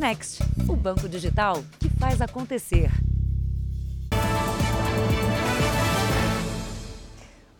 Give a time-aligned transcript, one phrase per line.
[0.00, 2.90] Next, o banco digital que faz acontecer.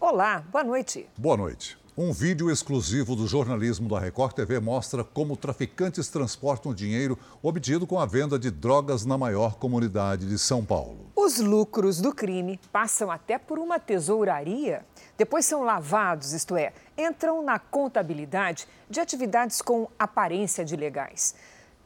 [0.00, 1.06] Olá, boa noite.
[1.18, 1.78] Boa noite.
[1.94, 7.98] Um vídeo exclusivo do jornalismo da Record TV mostra como traficantes transportam dinheiro obtido com
[7.98, 11.10] a venda de drogas na maior comunidade de São Paulo.
[11.14, 14.82] Os lucros do crime passam até por uma tesouraria.
[15.18, 21.34] Depois são lavados, isto é, entram na contabilidade de atividades com aparência de legais.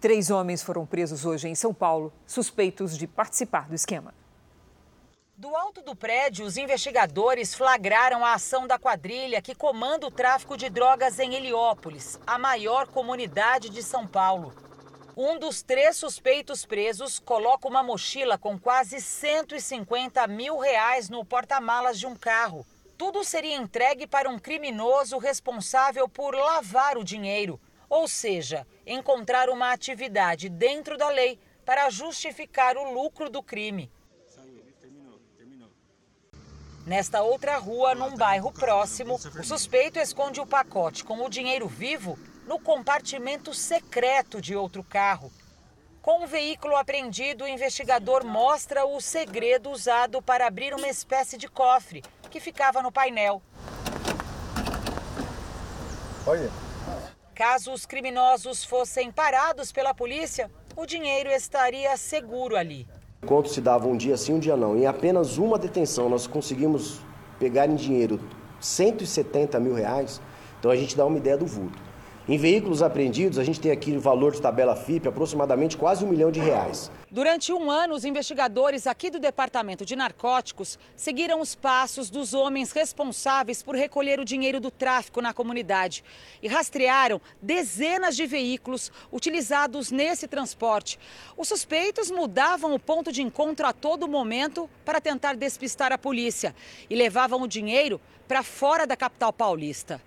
[0.05, 4.13] Três homens foram presos hoje em São Paulo, suspeitos de participar do esquema.
[5.35, 10.59] Do alto do prédio, os investigadores flagraram a ação da quadrilha que comanda o tráfico
[10.59, 14.53] de drogas em Heliópolis, a maior comunidade de São Paulo.
[15.17, 21.99] Um dos três suspeitos presos coloca uma mochila com quase 150 mil reais no porta-malas
[21.99, 22.67] de um carro.
[22.99, 29.73] Tudo seria entregue para um criminoso responsável por lavar o dinheiro, ou seja, encontrar uma
[29.73, 33.91] atividade dentro da lei para justificar o lucro do crime.
[36.87, 42.19] Nesta outra rua, num bairro próximo, o suspeito esconde o pacote com o dinheiro vivo
[42.47, 45.33] no compartimento secreto de outro carro.
[46.03, 51.49] Com o veículo apreendido, o investigador mostra o segredo usado para abrir uma espécie de
[51.49, 53.41] cofre que ficava no painel.
[56.27, 56.51] Olha.
[57.35, 62.87] Caso os criminosos fossem parados pela polícia, o dinheiro estaria seguro ali.
[63.25, 64.77] Enquanto se dava um dia sim, um dia não.
[64.77, 67.01] Em apenas uma detenção nós conseguimos
[67.41, 68.21] pegar em dinheiro
[68.61, 70.21] 170 mil reais,
[70.61, 71.77] então a gente dá uma ideia do vulto.
[72.27, 76.09] Em veículos apreendidos, a gente tem aqui o valor de tabela FIP, aproximadamente quase um
[76.09, 76.91] milhão de reais.
[77.11, 82.73] Durante um ano, os investigadores aqui do Departamento de Narcóticos seguiram os passos dos homens
[82.73, 86.03] responsáveis por recolher o dinheiro do tráfico na comunidade
[86.43, 90.99] e rastrearam dezenas de veículos utilizados nesse transporte.
[91.37, 96.57] Os suspeitos mudavam o ponto de encontro a todo momento para tentar despistar a polícia
[96.89, 100.01] e levavam o dinheiro para fora da capital paulista.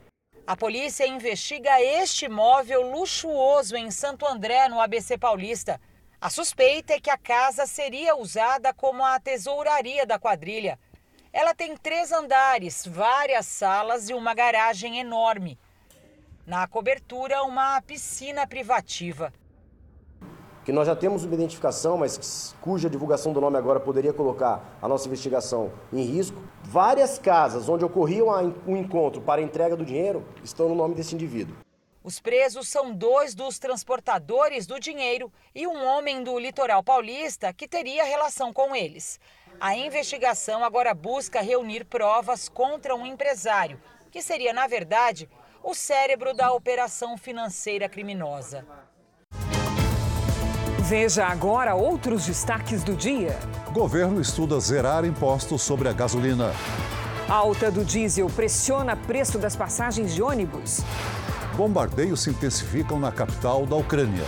[0.47, 5.77] A polícia investiga este imóvel luxuoso em Santo André, no ABC Paulista.
[6.21, 10.79] A suspeita é que a casa seria usada como a tesouraria da quadrilha.
[11.33, 15.59] Ela tem três andares, várias salas e uma garagem enorme.
[16.45, 19.33] Na cobertura, uma piscina privativa
[20.67, 24.85] que nós já temos uma identificação, mas cuja divulgação do nome agora poderia colocar a
[24.89, 26.43] nossa investigação em risco.
[26.61, 31.55] Várias casas onde ocorria um encontro para entrega do dinheiro estão no nome desse indivíduo.
[32.03, 37.65] Os presos são dois dos transportadores do dinheiro e um homem do litoral paulista que
[37.65, 39.21] teria relação com eles.
[39.61, 43.79] A investigação agora busca reunir provas contra um empresário,
[44.11, 45.29] que seria, na verdade,
[45.63, 48.67] o cérebro da operação financeira criminosa.
[50.87, 53.37] Veja agora outros destaques do dia.
[53.73, 56.53] Governo estuda zerar impostos sobre a gasolina.
[57.27, 60.79] Alta do diesel pressiona preço das passagens de ônibus.
[61.57, 64.23] Bombardeios se intensificam na capital da Ucrânia.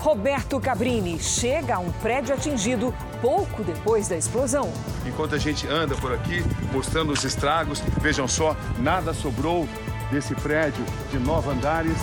[0.00, 2.92] Roberto Cabrini chega a um prédio atingido
[3.22, 4.70] pouco depois da explosão.
[5.06, 9.66] Enquanto a gente anda por aqui mostrando os estragos, vejam só, nada sobrou
[10.10, 11.96] desse prédio de nove andares.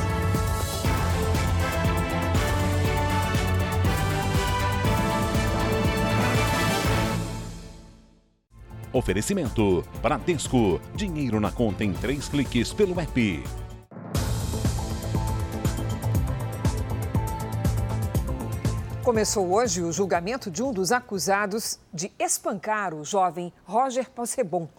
[8.93, 10.79] Oferecimento: Bradesco.
[10.95, 13.43] Dinheiro na conta em três cliques pelo app.
[19.03, 24.69] Começou hoje o julgamento de um dos acusados de espancar o jovem Roger Possebon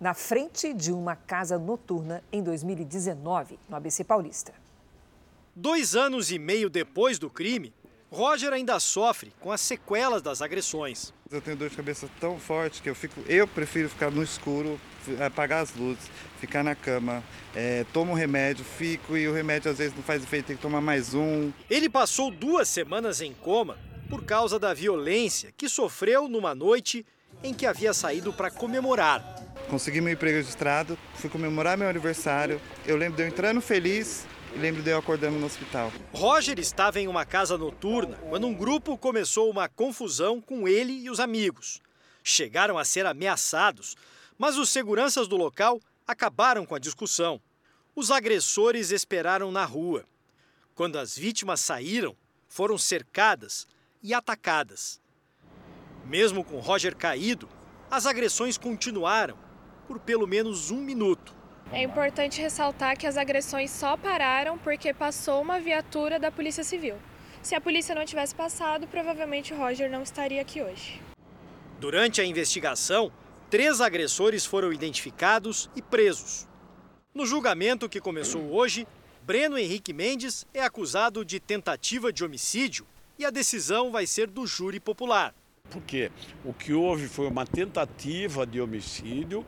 [0.00, 4.54] na frente de uma casa noturna em 2019, no ABC Paulista.
[5.54, 7.72] Dois anos e meio depois do crime,
[8.14, 11.12] Roger ainda sofre com as sequelas das agressões.
[11.28, 14.80] Eu tenho dor de cabeça tão forte que eu fico, eu prefiro ficar no escuro,
[15.26, 16.08] apagar as luzes,
[16.38, 17.24] ficar na cama,
[17.56, 20.62] é, tomo um remédio, fico e o remédio às vezes não faz efeito, tem que
[20.62, 21.50] tomar mais um.
[21.68, 23.76] Ele passou duas semanas em coma
[24.08, 27.04] por causa da violência que sofreu numa noite
[27.42, 29.42] em que havia saído para comemorar.
[29.68, 32.60] Consegui meu emprego registrado, fui comemorar meu aniversário.
[32.86, 34.24] Eu lembro de eu entrando feliz
[34.56, 35.92] lembro de eu acordando no hospital.
[36.12, 41.10] Roger estava em uma casa noturna quando um grupo começou uma confusão com ele e
[41.10, 41.80] os amigos.
[42.22, 43.96] Chegaram a ser ameaçados,
[44.38, 47.40] mas os seguranças do local acabaram com a discussão.
[47.94, 50.04] Os agressores esperaram na rua.
[50.74, 52.16] Quando as vítimas saíram,
[52.48, 53.66] foram cercadas
[54.02, 55.00] e atacadas.
[56.04, 57.48] Mesmo com Roger caído,
[57.90, 59.38] as agressões continuaram
[59.86, 61.33] por pelo menos um minuto.
[61.72, 66.96] É importante ressaltar que as agressões só pararam porque passou uma viatura da Polícia Civil.
[67.42, 71.00] Se a polícia não tivesse passado, provavelmente o Roger não estaria aqui hoje.
[71.80, 73.12] Durante a investigação,
[73.50, 76.46] três agressores foram identificados e presos.
[77.14, 78.86] No julgamento que começou hoje,
[79.22, 82.86] Breno Henrique Mendes é acusado de tentativa de homicídio
[83.18, 85.34] e a decisão vai ser do júri popular.
[85.70, 86.10] Porque
[86.44, 89.44] o que houve foi uma tentativa de homicídio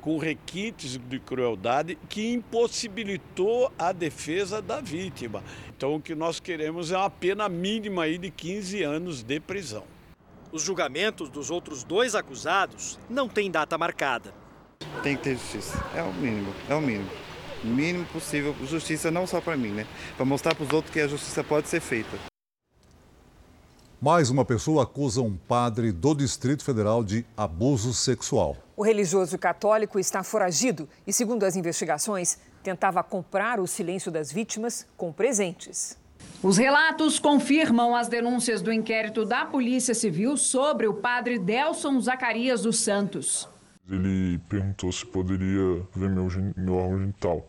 [0.00, 5.42] com requintes de crueldade que impossibilitou a defesa da vítima.
[5.76, 9.84] Então o que nós queremos é uma pena mínima aí de 15 anos de prisão.
[10.50, 14.32] Os julgamentos dos outros dois acusados não têm data marcada.
[15.02, 15.84] Tem que ter justiça.
[15.94, 17.10] É o mínimo, é o mínimo.
[17.62, 18.54] O mínimo possível.
[18.64, 19.86] Justiça não só para mim, né?
[20.16, 22.18] Para mostrar para os outros que a justiça pode ser feita.
[24.00, 28.56] Mais uma pessoa acusa um padre do Distrito Federal de abuso sexual.
[28.78, 34.86] O religioso católico está foragido e, segundo as investigações, tentava comprar o silêncio das vítimas
[34.96, 35.98] com presentes.
[36.40, 42.62] Os relatos confirmam as denúncias do inquérito da Polícia Civil sobre o padre Delson Zacarias
[42.62, 43.48] dos Santos.
[43.90, 47.48] Ele perguntou se poderia ver meu, meu órgão genital.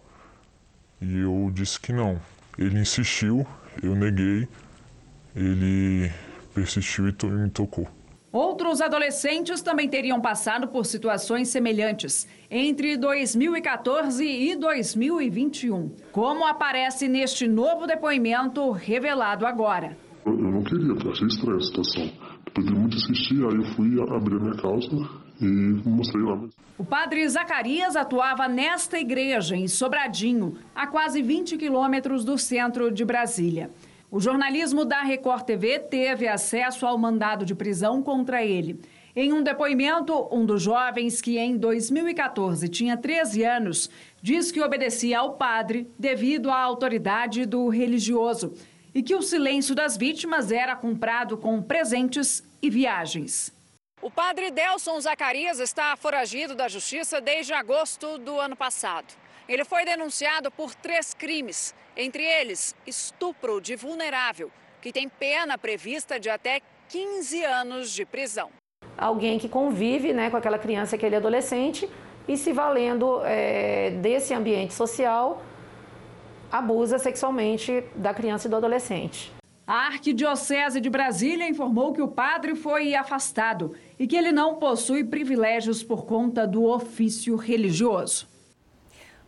[1.00, 2.20] E eu disse que não.
[2.58, 3.46] Ele insistiu,
[3.84, 4.48] eu neguei,
[5.36, 6.12] ele
[6.56, 7.88] persistiu e me tocou.
[8.32, 17.48] Outros adolescentes também teriam passado por situações semelhantes entre 2014 e 2021, como aparece neste
[17.48, 19.98] novo depoimento revelado agora.
[20.28, 22.12] Eu não queria, achei estranha a situação.
[22.46, 24.96] Depois de muito insistir, aí eu fui abrir a minha calça
[25.42, 26.40] e mostrei lá.
[26.78, 33.04] O padre Zacarias atuava nesta igreja, em Sobradinho, a quase 20 quilômetros do centro de
[33.04, 33.72] Brasília.
[34.12, 38.82] O jornalismo da Record TV teve acesso ao mandado de prisão contra ele.
[39.16, 43.90] Em um depoimento, um dos jovens, que em 2014 tinha 13 anos,
[44.20, 48.56] diz que obedecia ao padre devido à autoridade do religioso
[48.96, 53.54] e que o silêncio das vítimas era comprado com presentes e viagens.
[54.02, 59.14] O padre Delson Zacarias está foragido da justiça desde agosto do ano passado.
[59.48, 64.50] Ele foi denunciado por três crimes, entre eles estupro de vulnerável,
[64.82, 68.50] que tem pena prevista de até 15 anos de prisão.
[68.98, 71.90] Alguém que convive né, com aquela criança, aquele adolescente,
[72.26, 75.44] e se valendo é, desse ambiente social,
[76.50, 79.34] abusa sexualmente da criança e do adolescente.
[79.68, 85.04] A Arquidiocese de Brasília informou que o padre foi afastado e que ele não possui
[85.04, 88.29] privilégios por conta do ofício religioso.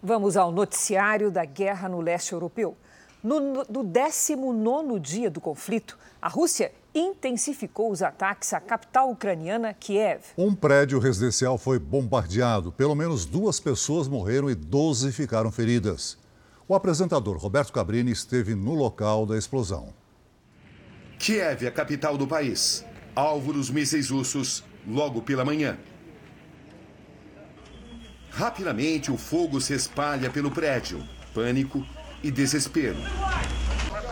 [0.03, 2.75] Vamos ao noticiário da guerra no leste europeu.
[3.23, 3.39] No,
[3.69, 10.23] no 19 dia do conflito, a Rússia intensificou os ataques à capital ucraniana, Kiev.
[10.35, 12.71] Um prédio residencial foi bombardeado.
[12.71, 16.17] Pelo menos duas pessoas morreram e 12 ficaram feridas.
[16.67, 19.93] O apresentador Roberto Cabrini esteve no local da explosão.
[21.19, 22.83] Kiev, a capital do país.
[23.15, 25.77] Alvo dos mísseis russos logo pela manhã.
[28.31, 31.03] Rapidamente, o fogo se espalha pelo prédio.
[31.33, 31.85] Pânico
[32.23, 32.97] e desespero.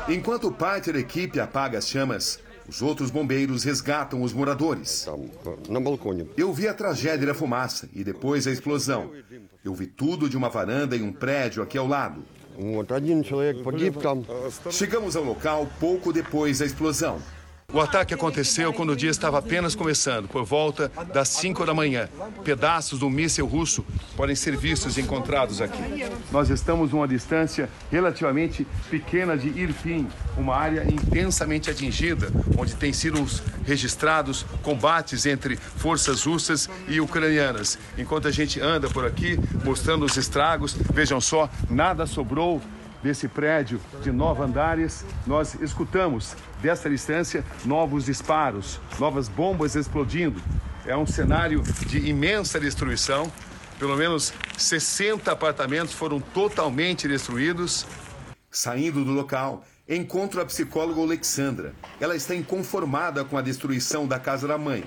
[0.08, 5.08] Enquanto parte da equipe apaga as chamas, os outros bombeiros resgatam os moradores.
[6.38, 9.12] Eu vi a tragédia da fumaça e depois a explosão.
[9.64, 12.24] Eu vi tudo de uma varanda em um prédio aqui ao lado.
[14.72, 17.22] Chegamos ao local pouco depois da explosão.
[17.72, 22.10] O ataque aconteceu quando o dia estava apenas começando, por volta das 5 da manhã.
[22.44, 23.86] Pedaços do míssil russo
[24.18, 26.04] podem ser vistos encontrados aqui.
[26.32, 32.92] Nós estamos a uma distância relativamente pequena de Irpin, uma área intensamente atingida, onde têm
[32.92, 33.24] sido
[33.64, 37.78] registrados combates entre forças russas e ucranianas.
[38.00, 42.60] Enquanto a gente anda por aqui mostrando os estragos, vejam só, nada sobrou
[43.02, 50.42] desse prédio de nove andares, nós escutamos dessa distância novos disparos, novas bombas explodindo.
[50.86, 53.32] É um cenário de imensa destruição.
[53.78, 57.86] Pelo menos 60 apartamentos foram totalmente destruídos.
[58.52, 61.74] Saindo do local, encontro a psicóloga Alexandra.
[62.00, 64.84] Ela está inconformada com a destruição da casa da mãe.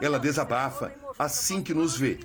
[0.00, 2.18] Ela desabafa assim que nos vê.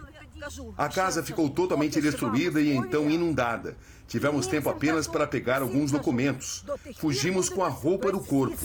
[0.77, 3.77] A casa ficou totalmente destruída e então inundada.
[4.07, 6.65] Tivemos tempo apenas para pegar alguns documentos.
[6.97, 8.57] Fugimos com a roupa do corpo.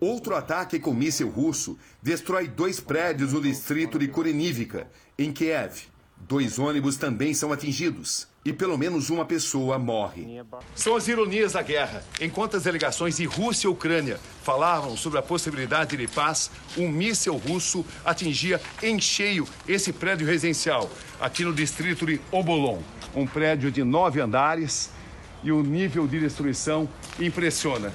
[0.00, 4.88] Outro ataque com míssil russo destrói dois prédios no distrito de Korenivka,
[5.18, 5.88] em Kiev.
[6.16, 10.26] Dois ônibus também são atingidos e pelo menos uma pessoa morre.
[10.74, 12.02] São as ironias da guerra.
[12.20, 17.36] Enquanto as delegações de Rússia e Ucrânia falavam sobre a possibilidade de paz, um míssil
[17.36, 22.80] russo atingia em cheio esse prédio residencial, aqui no distrito de Obolon.
[23.14, 24.90] Um prédio de nove andares
[25.42, 27.92] e o nível de destruição impressiona.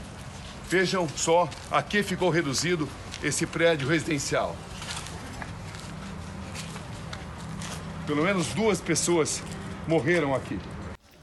[0.69, 2.87] Vejam só, aqui ficou reduzido
[3.23, 4.55] esse prédio residencial.
[8.05, 9.41] Pelo menos duas pessoas
[9.87, 10.59] morreram aqui.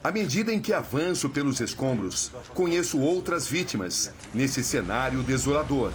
[0.02, 5.92] À medida em que avanço pelos escombros, conheço outras vítimas nesse cenário desolador.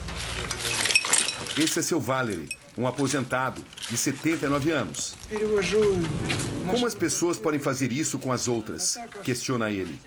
[1.57, 2.47] Esse é seu Valery,
[2.77, 5.15] um aposentado de 79 anos.
[6.69, 8.97] Como as pessoas podem fazer isso com as outras?
[9.24, 10.00] Questiona ele.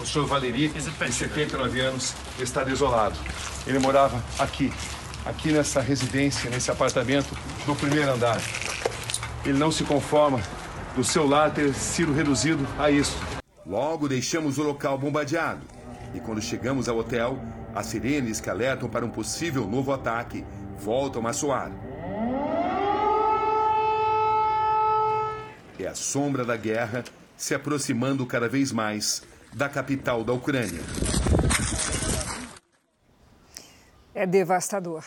[0.00, 3.18] O senhor Valery, de 79 anos, está desolado.
[3.66, 4.72] Ele morava aqui,
[5.26, 7.36] aqui nessa residência, nesse apartamento
[7.66, 8.40] no primeiro andar.
[9.44, 10.40] Ele não se conforma
[10.94, 13.16] do seu lar ter sido reduzido a isso.
[13.64, 15.62] Logo deixamos o local bombardeado.
[16.14, 17.38] E quando chegamos ao hotel,
[17.74, 20.44] as sirenes que alertam para um possível novo ataque
[20.78, 21.70] voltam a soar.
[25.78, 27.04] É a sombra da guerra
[27.36, 29.22] se aproximando cada vez mais
[29.54, 30.80] da capital da Ucrânia.
[34.14, 35.04] É devastador.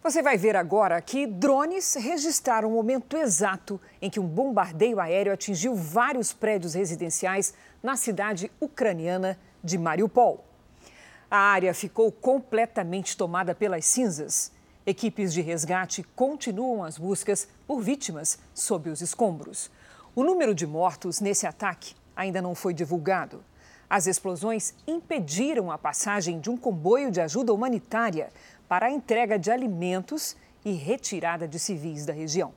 [0.00, 5.32] Você vai ver agora que drones registraram o momento exato em que um bombardeio aéreo
[5.32, 7.52] atingiu vários prédios residenciais
[7.82, 10.44] na cidade ucraniana de Mariupol.
[11.28, 14.52] A área ficou completamente tomada pelas cinzas.
[14.86, 19.68] Equipes de resgate continuam as buscas por vítimas sob os escombros.
[20.14, 23.44] O número de mortos nesse ataque ainda não foi divulgado.
[23.90, 28.30] As explosões impediram a passagem de um comboio de ajuda humanitária
[28.68, 32.52] para a entrega de alimentos e retirada de civis da região.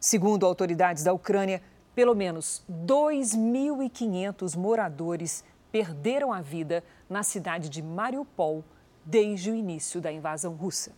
[0.00, 1.62] Segundo autoridades da Ucrânia,
[1.94, 8.64] pelo menos 2.500 moradores perderam a vida na cidade de Mariupol
[9.04, 10.92] desde o início da invasão russa.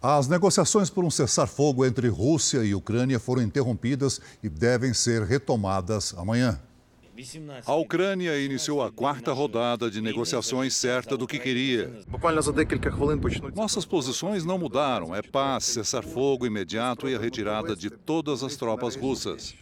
[0.00, 6.12] As negociações por um cessar-fogo entre Rússia e Ucrânia foram interrompidas e devem ser retomadas
[6.18, 6.60] amanhã.
[7.66, 12.00] A Ucrânia iniciou a quarta rodada de negociações certa do que queria.
[13.54, 15.14] Nossas posições não mudaram.
[15.14, 19.54] É paz, cessar-fogo imediato e a retirada de todas as tropas russas.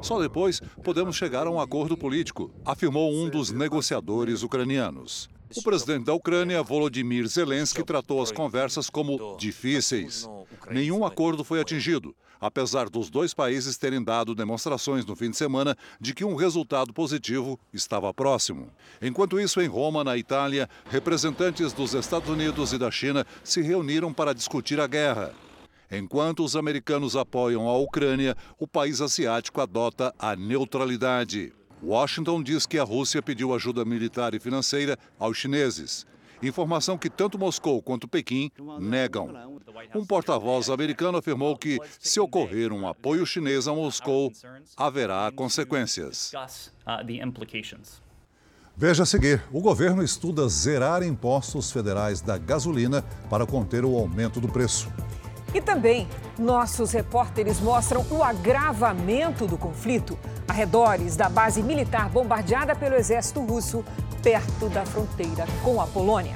[0.00, 5.28] Só depois podemos chegar a um acordo político, afirmou um dos negociadores ucranianos.
[5.56, 10.28] O presidente da Ucrânia, Volodymyr Zelensky, tratou as conversas como difíceis.
[10.70, 15.76] Nenhum acordo foi atingido, apesar dos dois países terem dado demonstrações no fim de semana
[16.00, 18.70] de que um resultado positivo estava próximo.
[19.00, 24.12] Enquanto isso, em Roma, na Itália, representantes dos Estados Unidos e da China se reuniram
[24.12, 25.32] para discutir a guerra.
[25.90, 31.52] Enquanto os americanos apoiam a Ucrânia, o país asiático adota a neutralidade.
[31.82, 36.06] Washington diz que a Rússia pediu ajuda militar e financeira aos chineses.
[36.42, 39.28] Informação que tanto Moscou quanto Pequim negam.
[39.94, 44.32] Um porta-voz americano afirmou que, se ocorrer um apoio chinês a Moscou,
[44.76, 46.32] haverá consequências.
[48.76, 54.40] Veja a seguir: o governo estuda zerar impostos federais da gasolina para conter o aumento
[54.40, 54.88] do preço.
[55.54, 56.06] E também,
[56.38, 63.84] nossos repórteres mostram o agravamento do conflito arredores da base militar bombardeada pelo exército russo,
[64.22, 66.34] perto da fronteira com a Polônia.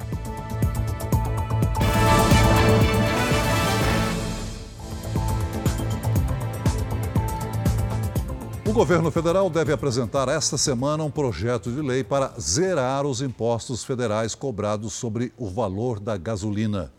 [8.65, 13.85] O governo federal deve apresentar esta semana um projeto de lei para zerar os impostos
[13.85, 16.91] federais cobrados sobre o valor da gasolina.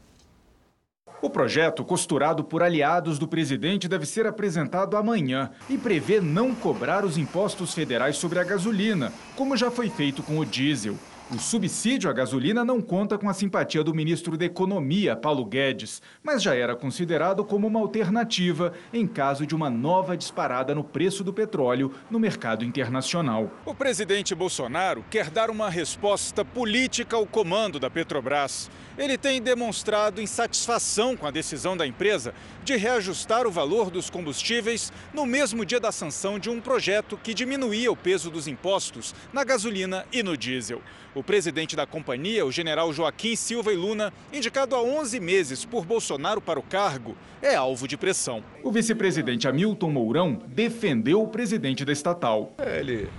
[1.24, 7.06] O projeto, costurado por aliados do presidente, deve ser apresentado amanhã e prevê não cobrar
[7.06, 10.98] os impostos federais sobre a gasolina, como já foi feito com o diesel.
[11.32, 16.02] O subsídio à gasolina não conta com a simpatia do ministro da Economia, Paulo Guedes,
[16.22, 21.24] mas já era considerado como uma alternativa em caso de uma nova disparada no preço
[21.24, 23.50] do petróleo no mercado internacional.
[23.66, 28.70] O presidente Bolsonaro quer dar uma resposta política ao comando da Petrobras.
[28.98, 32.34] Ele tem demonstrado insatisfação com a decisão da empresa
[32.64, 37.34] de reajustar o valor dos combustíveis no mesmo dia da sanção de um projeto que
[37.34, 40.82] diminuía o peso dos impostos na gasolina e no diesel.
[41.16, 45.86] O presidente da companhia, o general Joaquim Silva e Luna, indicado há 11 meses por
[45.86, 48.44] Bolsonaro para o cargo, é alvo de pressão.
[48.64, 52.54] O vice-presidente Hamilton Mourão defendeu o presidente da estatal.
[52.58, 53.10] É, ele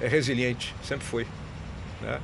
[0.00, 1.26] é resiliente, sempre foi.
[2.00, 2.20] Né?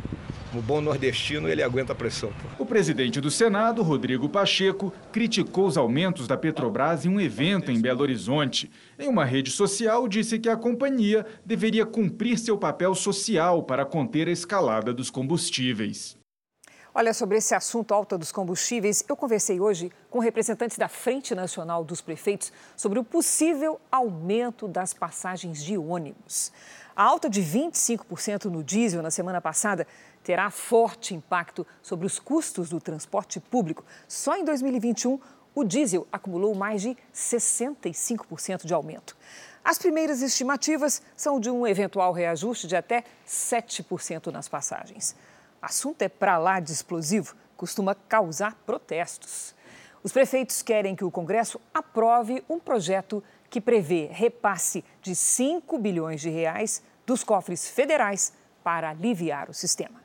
[0.50, 2.32] Como bom nordestino, ele aguenta a pressão.
[2.58, 7.80] O presidente do Senado, Rodrigo Pacheco, criticou os aumentos da Petrobras em um evento em
[7.80, 8.70] Belo Horizonte.
[8.98, 14.26] Em uma rede social, disse que a companhia deveria cumprir seu papel social para conter
[14.26, 16.17] a escalada dos combustíveis.
[16.94, 21.84] Olha, sobre esse assunto alta dos combustíveis, eu conversei hoje com representantes da Frente Nacional
[21.84, 26.50] dos Prefeitos sobre o possível aumento das passagens de ônibus.
[26.96, 29.86] A alta de 25% no diesel na semana passada
[30.24, 33.84] terá forte impacto sobre os custos do transporte público.
[34.08, 35.20] Só em 2021,
[35.54, 39.14] o diesel acumulou mais de 65% de aumento.
[39.62, 45.14] As primeiras estimativas são de um eventual reajuste de até 7% nas passagens.
[45.60, 49.54] Assunto é para lá de explosivo, costuma causar protestos.
[50.04, 56.20] Os prefeitos querem que o Congresso aprove um projeto que prevê repasse de 5 bilhões
[56.20, 60.00] de reais dos cofres federais para aliviar o sistema.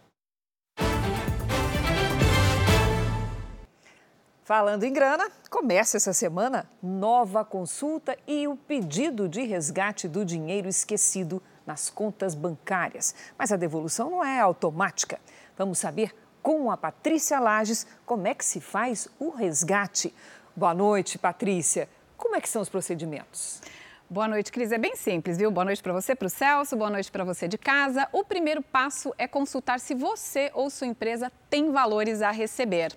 [4.43, 10.67] Falando em grana, começa essa semana nova consulta e o pedido de resgate do dinheiro
[10.67, 13.15] esquecido nas contas bancárias.
[13.37, 15.19] Mas a devolução não é automática.
[15.57, 20.13] Vamos saber com a Patrícia Lages como é que se faz o resgate.
[20.55, 21.87] Boa noite, Patrícia.
[22.17, 23.61] Como é que são os procedimentos?
[24.09, 24.71] Boa noite, Cris.
[24.71, 25.49] É bem simples, viu?
[25.49, 28.07] Boa noite para você, para o Celso, boa noite para você de casa.
[28.11, 32.95] O primeiro passo é consultar se você ou sua empresa tem valores a receber.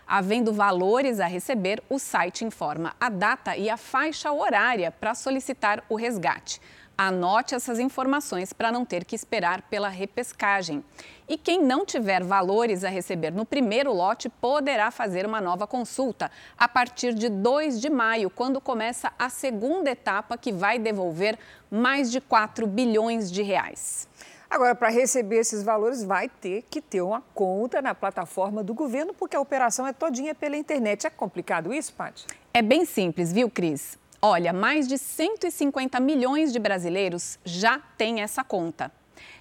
[0.07, 5.83] Havendo valores a receber, o site informa a data e a faixa horária para solicitar
[5.89, 6.61] o resgate.
[6.97, 10.81] Anote essas informações para não ter que esperar pela repescagem.
[11.27, 16.31] E quem não tiver valores a receber no primeiro lote poderá fazer uma nova consulta
[16.57, 21.37] a partir de 2 de maio, quando começa a segunda etapa que vai devolver
[21.69, 24.07] mais de 4 bilhões de reais.
[24.55, 29.13] Agora, para receber esses valores, vai ter que ter uma conta na plataforma do governo,
[29.13, 31.05] porque a operação é todinha pela internet.
[31.05, 32.25] É complicado isso, Paty?
[32.53, 33.99] É bem simples, viu, Cris?
[34.21, 38.89] Olha, mais de 150 milhões de brasileiros já têm essa conta.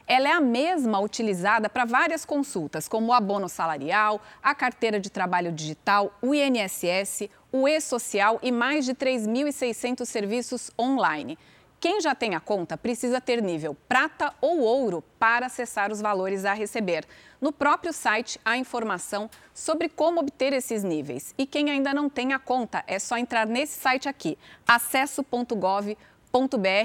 [0.05, 5.11] Ela é a mesma utilizada para várias consultas, como o abono salarial, a carteira de
[5.11, 11.39] trabalho digital, o INSS, o e-social e mais de 3.600 serviços online.
[11.85, 16.47] Quem já tem a conta precisa ter nível prata ou ouro para acessar os valores
[16.47, 17.05] a receber.
[17.39, 21.35] No próprio site há informação sobre como obter esses níveis.
[21.37, 25.97] E quem ainda não tem a conta, é só entrar nesse site aqui, acesso.gov.br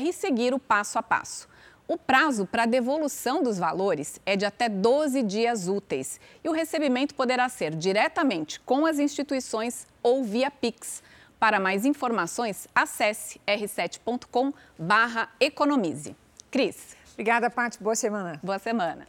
[0.03, 1.47] e seguir o passo a passo.
[1.87, 7.15] O prazo para devolução dos valores é de até 12 dias úteis e o recebimento
[7.15, 11.01] poderá ser diretamente com as instituições ou via Pix.
[11.39, 16.15] Para mais informações, acesse r7.com/economize.
[16.51, 16.97] Cris.
[17.13, 17.81] Obrigada, Paty.
[17.81, 18.39] Boa semana.
[18.43, 19.07] Boa semana.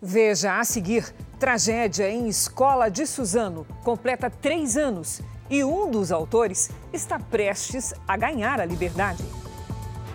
[0.00, 6.70] Veja a seguir: tragédia em escola de Suzano completa três anos e um dos autores
[6.92, 9.24] está prestes a ganhar a liberdade.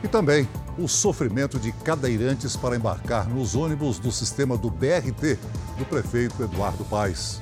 [0.03, 5.37] E também o sofrimento de cadeirantes para embarcar nos ônibus do sistema do BRT
[5.77, 7.41] do prefeito Eduardo Paes.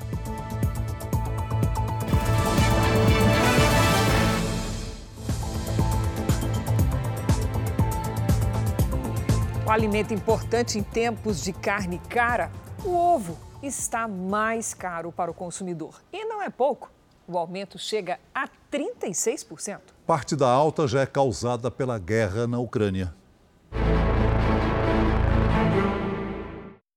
[9.75, 12.49] Alimento importante em tempos de carne cara,
[12.81, 16.01] o ovo está mais caro para o consumidor.
[16.13, 16.89] E não é pouco.
[17.27, 19.79] O aumento chega a 36%.
[20.07, 23.13] Parte da alta já é causada pela guerra na Ucrânia.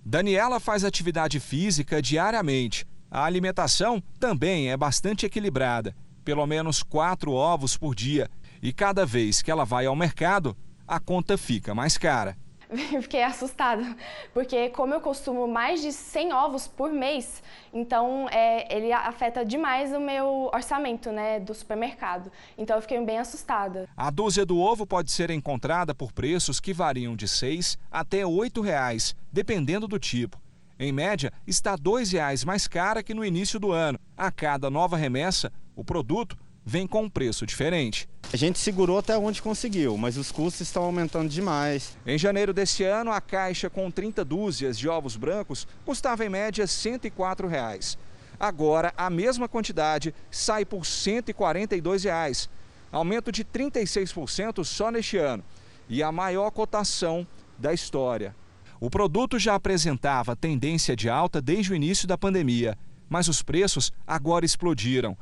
[0.05, 2.87] Daniela faz atividade física diariamente.
[3.11, 8.31] A alimentação também é bastante equilibrada, pelo menos quatro ovos por dia.
[8.63, 12.37] E cada vez que ela vai ao mercado, a conta fica mais cara.
[13.03, 13.97] fiquei assustada,
[14.35, 19.93] porque como eu consumo mais de 100 ovos por mês, então é, ele afeta demais
[19.93, 22.31] o meu orçamento né, do supermercado.
[22.57, 23.89] Então eu fiquei bem assustada.
[23.97, 28.61] A dúzia do ovo pode ser encontrada por preços que variam de 6 até 8
[28.61, 30.39] reais, dependendo do tipo.
[30.79, 33.99] Em média, está R$ 2,00 mais cara que no início do ano.
[34.17, 36.37] A cada nova remessa, o produto
[36.69, 38.07] vem com um preço diferente.
[38.31, 41.97] A gente segurou até onde conseguiu, mas os custos estão aumentando demais.
[42.07, 46.67] Em janeiro deste ano, a caixa com 30 dúzias de ovos brancos custava em média
[46.67, 47.97] 104 reais.
[48.39, 52.51] Agora, a mesma quantidade sai por 142 reais,
[52.93, 55.43] aumento de 36% só neste ano
[55.89, 57.27] e a maior cotação
[57.59, 58.37] da história.
[58.79, 62.77] O produto já apresentava tendência de alta desde o início da pandemia,
[63.09, 65.17] mas os preços agora explodiram.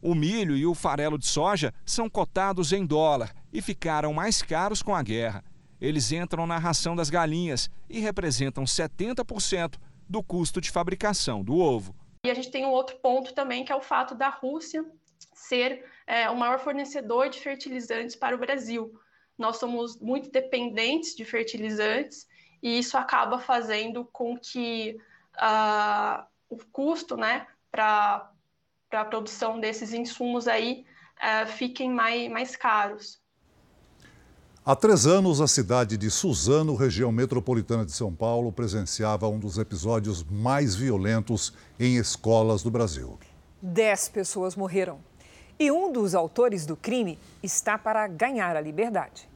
[0.00, 4.82] O milho e o farelo de soja são cotados em dólar e ficaram mais caros
[4.82, 5.44] com a guerra.
[5.80, 9.74] Eles entram na ração das galinhas e representam 70%
[10.08, 11.94] do custo de fabricação do ovo.
[12.24, 14.84] E a gente tem um outro ponto também, que é o fato da Rússia
[15.34, 18.92] ser é, o maior fornecedor de fertilizantes para o Brasil.
[19.36, 22.26] Nós somos muito dependentes de fertilizantes
[22.62, 24.98] e isso acaba fazendo com que
[25.36, 28.32] uh, o custo né, para
[28.96, 30.84] a produção desses insumos aí
[31.18, 33.18] uh, fiquem mais, mais caros.
[34.64, 39.56] Há três anos, a cidade de Suzano, região metropolitana de São Paulo, presenciava um dos
[39.56, 43.18] episódios mais violentos em escolas do Brasil.
[43.62, 45.00] Dez pessoas morreram.
[45.58, 49.28] E um dos autores do crime está para ganhar a liberdade.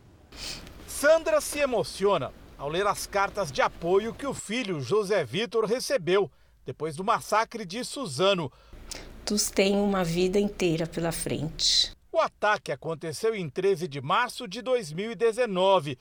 [0.86, 6.30] Sandra se emociona ao ler as cartas de apoio que o filho José Vitor recebeu
[6.64, 8.52] depois do massacre de Suzano.
[9.24, 11.92] Tu têm uma vida inteira pela frente.
[12.11, 15.96] O ataque aconteceu em 13 de março de 2019.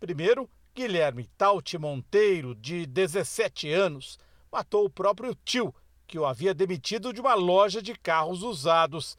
[0.00, 4.18] Primeiro, Guilherme Tauti Monteiro, de 17 anos,
[4.50, 5.72] matou o próprio tio,
[6.04, 9.16] que o havia demitido de uma loja de carros usados.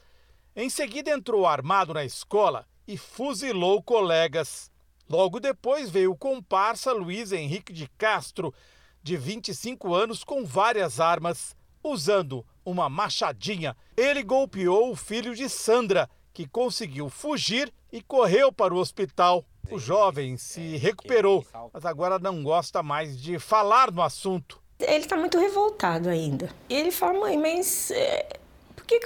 [0.54, 4.70] Em seguida, entrou armado na escola e fuzilou colegas.
[5.10, 8.54] Logo depois veio o comparsa Luiz Henrique de Castro,
[9.02, 11.55] de 25 anos, com várias armas.
[11.88, 18.74] Usando uma machadinha, ele golpeou o filho de Sandra, que conseguiu fugir e correu para
[18.74, 19.46] o hospital.
[19.70, 24.60] O jovem se recuperou, mas agora não gosta mais de falar no assunto.
[24.80, 26.50] Ele está muito revoltado ainda.
[26.68, 28.30] E ele fala, mãe, mas é,
[28.76, 29.00] por que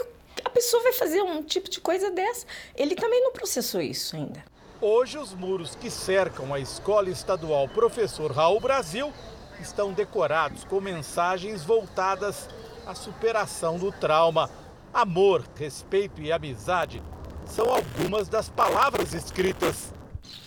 [0.45, 2.45] a pessoa vai fazer um tipo de coisa dessa?
[2.73, 4.41] Ele também não processou isso ainda.
[4.79, 9.11] Hoje, os muros que cercam a Escola Estadual Professor Raul Brasil
[9.59, 12.47] estão decorados com mensagens voltadas
[12.89, 14.49] à superação do trauma.
[14.91, 17.03] Amor, respeito e amizade
[17.45, 19.93] são algumas das palavras escritas.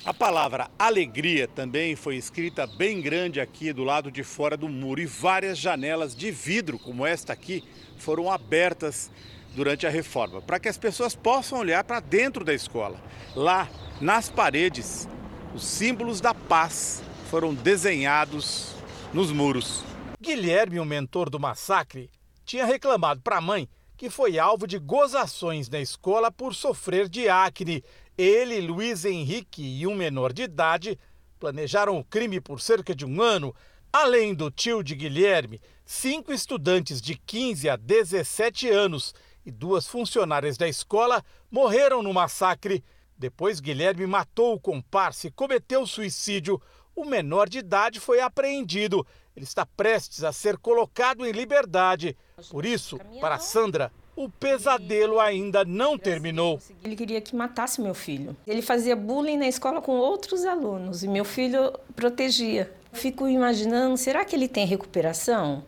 [0.04, 5.00] A palavra alegria também foi escrita bem grande aqui do lado de fora do muro
[5.00, 7.62] e várias janelas de vidro, como esta aqui,
[7.96, 9.08] foram abertas
[9.54, 13.00] durante a reforma, para que as pessoas possam olhar para dentro da escola.
[13.36, 13.68] Lá,
[14.00, 15.08] nas paredes,
[15.54, 18.74] os símbolos da paz foram desenhados
[19.14, 19.84] nos muros.
[20.20, 22.10] Guilherme, o mentor do massacre,
[22.44, 23.68] tinha reclamado para a mãe
[24.02, 27.84] que foi alvo de gozações na escola por sofrer de acne.
[28.18, 30.98] Ele, Luiz Henrique e um menor de idade
[31.38, 33.54] planejaram o crime por cerca de um ano.
[33.92, 39.14] Além do tio de Guilherme, cinco estudantes de 15 a 17 anos
[39.46, 42.82] e duas funcionárias da escola morreram no massacre.
[43.16, 46.60] Depois, Guilherme matou o comparsa e cometeu suicídio.
[46.92, 49.06] O menor de idade foi apreendido.
[49.34, 52.16] Ele está prestes a ser colocado em liberdade.
[52.50, 56.60] Por isso, para Sandra, o pesadelo ainda não terminou.
[56.84, 58.36] Ele queria que matasse meu filho.
[58.46, 62.72] Ele fazia bullying na escola com outros alunos e meu filho protegia.
[62.92, 65.64] Fico imaginando, será que ele tem recuperação?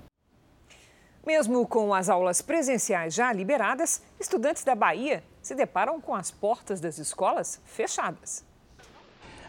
[1.27, 6.81] Mesmo com as aulas presenciais já liberadas, estudantes da Bahia se deparam com as portas
[6.81, 8.44] das escolas fechadas.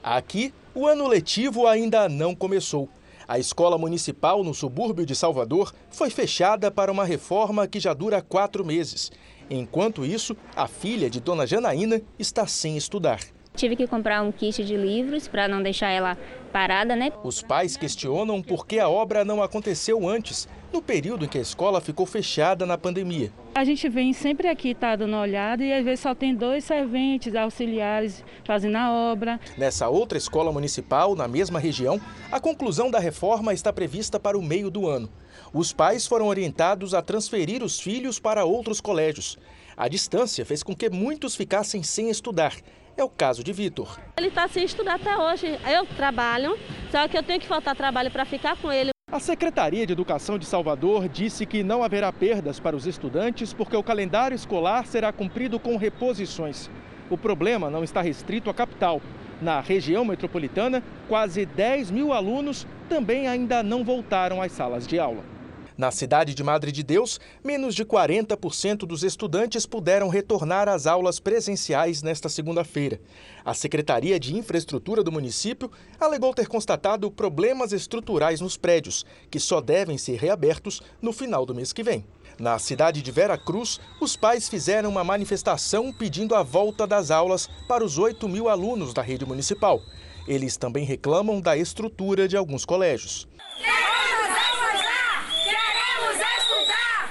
[0.02, 2.88] Aqui, o ano letivo ainda não começou.
[3.28, 8.22] A escola municipal no subúrbio de Salvador foi fechada para uma reforma que já dura
[8.22, 9.12] quatro meses.
[9.50, 13.20] Enquanto isso, a filha de Dona Janaína está sem estudar.
[13.56, 16.18] Tive que comprar um kit de livros para não deixar ela
[16.52, 17.12] parada, né?
[17.24, 21.42] Os pais questionam por que a obra não aconteceu antes, no período em que a
[21.42, 23.32] escola ficou fechada na pandemia.
[23.56, 26.66] A gente vem sempre aqui, tá dando uma olhada e às vezes só tem dois
[26.66, 29.40] serventes auxiliares fazendo a obra.
[29.58, 34.44] Nessa outra escola municipal, na mesma região, a conclusão da reforma está prevista para o
[34.44, 35.10] meio do ano.
[35.54, 39.38] Os pais foram orientados a transferir os filhos para outros colégios.
[39.78, 42.54] A distância fez com que muitos ficassem sem estudar.
[42.98, 44.00] É o caso de Vitor.
[44.16, 45.60] Ele está sem estudar até hoje.
[45.70, 46.58] Eu trabalho,
[46.90, 48.92] só que eu tenho que faltar trabalho para ficar com ele.
[49.12, 53.76] A Secretaria de Educação de Salvador disse que não haverá perdas para os estudantes porque
[53.76, 56.70] o calendário escolar será cumprido com reposições.
[57.10, 59.02] O problema não está restrito à capital.
[59.42, 65.35] Na região metropolitana, quase 10 mil alunos também ainda não voltaram às salas de aula.
[65.78, 71.20] Na cidade de Madre de Deus, menos de 40% dos estudantes puderam retornar às aulas
[71.20, 73.02] presenciais nesta segunda-feira.
[73.44, 79.60] A Secretaria de Infraestrutura do município alegou ter constatado problemas estruturais nos prédios, que só
[79.60, 82.06] devem ser reabertos no final do mês que vem.
[82.40, 87.50] Na cidade de Vera Cruz, os pais fizeram uma manifestação pedindo a volta das aulas
[87.68, 89.82] para os 8 mil alunos da rede municipal.
[90.26, 93.28] Eles também reclamam da estrutura de alguns colégios.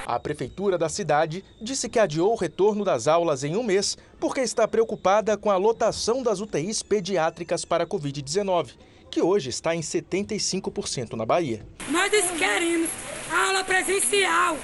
[0.06, 4.40] A prefeitura da cidade disse que adiou o retorno das aulas em um mês porque
[4.40, 8.72] está preocupada com a lotação das UTIs pediátricas para a Covid-19,
[9.10, 11.66] que hoje está em 75% na Bahia.
[11.88, 12.90] Nós queremos
[13.32, 14.58] aula presencial.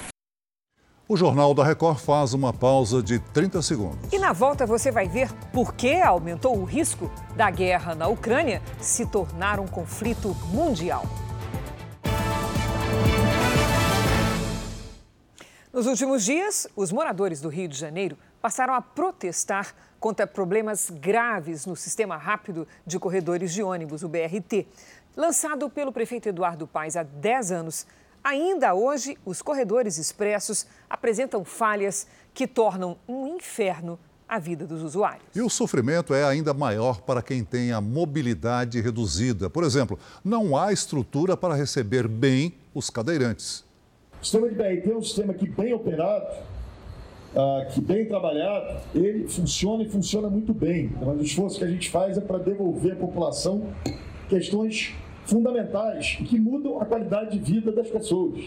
[1.07, 4.13] O Jornal da Record faz uma pausa de 30 segundos.
[4.13, 8.61] E na volta você vai ver por que aumentou o risco da guerra na Ucrânia
[8.79, 11.03] se tornar um conflito mundial.
[15.73, 21.65] Nos últimos dias, os moradores do Rio de Janeiro passaram a protestar contra problemas graves
[21.65, 24.67] no sistema rápido de corredores de ônibus, o BRT.
[25.15, 27.87] Lançado pelo prefeito Eduardo Paes há 10 anos,
[28.21, 35.23] ainda hoje os corredores expressos apresentam falhas que tornam um inferno a vida dos usuários.
[35.33, 39.49] E o sofrimento é ainda maior para quem tem a mobilidade reduzida.
[39.49, 43.70] Por exemplo, não há estrutura para receber bem os cadeirantes.
[44.21, 46.27] O sistema de BRT é um sistema que, bem operado,
[47.33, 50.91] uh, que bem trabalhado, ele funciona e funciona muito bem.
[51.01, 53.73] O esforço que a gente faz é para devolver à população
[54.29, 54.93] questões
[55.25, 58.45] fundamentais que mudam a qualidade de vida das pessoas.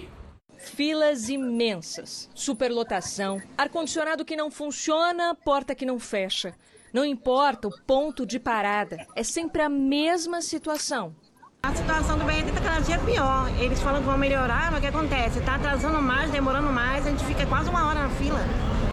[0.57, 6.55] Filas imensas, superlotação, ar-condicionado que não funciona, porta que não fecha.
[6.93, 11.17] Não importa o ponto de parada, é sempre a mesma situação.
[11.65, 13.51] A situação do BRT está cada dia pior.
[13.59, 15.39] Eles falam que vão melhorar, mas o que acontece?
[15.39, 18.39] Está atrasando mais, demorando mais, a gente fica quase uma hora na fila.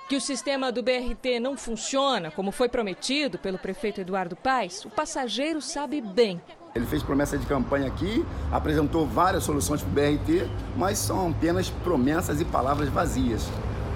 [0.07, 4.89] Que o sistema do BRT não funciona, como foi prometido pelo prefeito Eduardo Paes, o
[4.89, 6.41] passageiro sabe bem.
[6.73, 11.69] Ele fez promessa de campanha aqui, apresentou várias soluções para o BRT, mas são apenas
[11.69, 13.49] promessas e palavras vazias.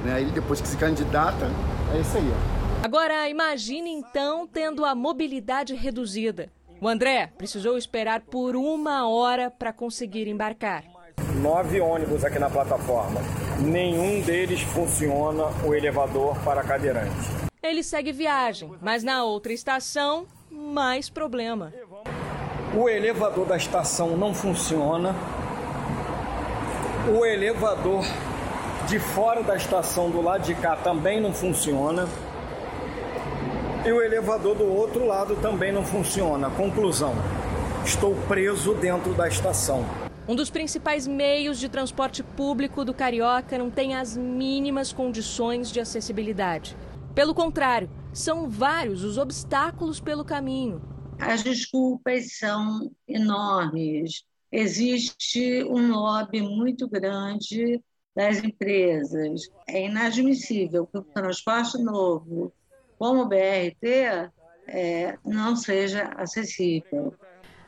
[0.04, 0.20] Né?
[0.20, 1.50] Ele, depois que se candidata,
[1.96, 2.34] é isso aí.
[2.84, 6.52] Agora, imagine então tendo a mobilidade reduzida.
[6.82, 10.84] O André precisou esperar por uma hora para conseguir embarcar.
[11.42, 13.22] Nove ônibus aqui na plataforma.
[13.60, 17.30] Nenhum deles funciona o elevador para cadeirante.
[17.64, 21.74] Ele segue viagem, mas na outra estação, mais problema.
[22.76, 25.16] O elevador da estação não funciona.
[27.18, 28.04] O elevador
[28.88, 32.08] de fora da estação do lado de cá também não funciona
[33.86, 36.50] e o elevador do outro lado também não funciona.
[36.50, 37.14] Conclusão:
[37.86, 39.86] estou preso dentro da estação.
[40.28, 45.80] Um dos principais meios de transporte público do Carioca não tem as mínimas condições de
[45.80, 46.76] acessibilidade.
[47.14, 50.82] Pelo contrário, são vários os obstáculos pelo caminho.
[51.20, 54.24] As desculpas são enormes.
[54.52, 57.80] Existe um lobby muito grande
[58.16, 59.42] das empresas.
[59.68, 62.52] É inadmissível que o transporte novo
[62.98, 64.32] como o BRT
[64.68, 67.14] é, não seja acessível.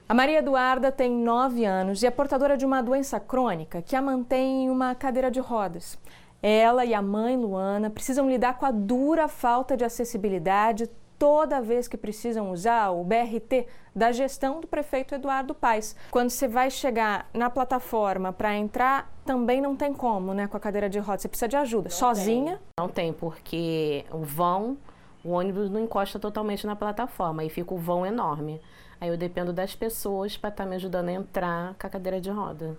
[0.10, 4.02] A Maria Eduarda tem 9 anos e é portadora de uma doença crônica que a
[4.02, 5.98] mantém em uma cadeira de rodas.
[6.42, 11.88] Ela e a mãe Luana precisam lidar com a dura falta de acessibilidade toda vez
[11.88, 15.96] que precisam usar o BRT da gestão do prefeito Eduardo Paes.
[16.12, 20.60] Quando você vai chegar na plataforma para entrar, também não tem como, né, com a
[20.60, 21.24] cadeira de rodas.
[21.24, 21.90] Você precisa de ajuda.
[21.90, 22.58] Não Sozinha?
[22.58, 22.62] Tem.
[22.80, 24.78] Não tem, porque o vão
[25.24, 28.62] o ônibus não encosta totalmente na plataforma e fica o vão enorme.
[29.00, 32.20] Aí eu dependo das pessoas para estar tá me ajudando a entrar com a cadeira
[32.20, 32.78] de roda.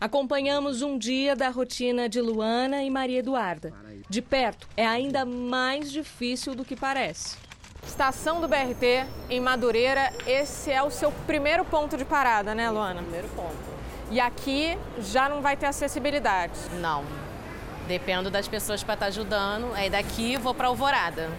[0.00, 3.72] Acompanhamos um dia da rotina de Luana e Maria Eduarda.
[4.08, 7.36] De perto, é ainda mais difícil do que parece.
[7.86, 13.02] Estação do BRT em Madureira, esse é o seu primeiro ponto de parada, né, Luana?
[13.02, 13.56] Primeiro ponto.
[14.10, 16.54] E aqui já não vai ter acessibilidade?
[16.80, 17.04] Não.
[17.86, 19.72] Dependo das pessoas para estar tá ajudando.
[19.74, 21.30] Aí daqui vou para Alvorada.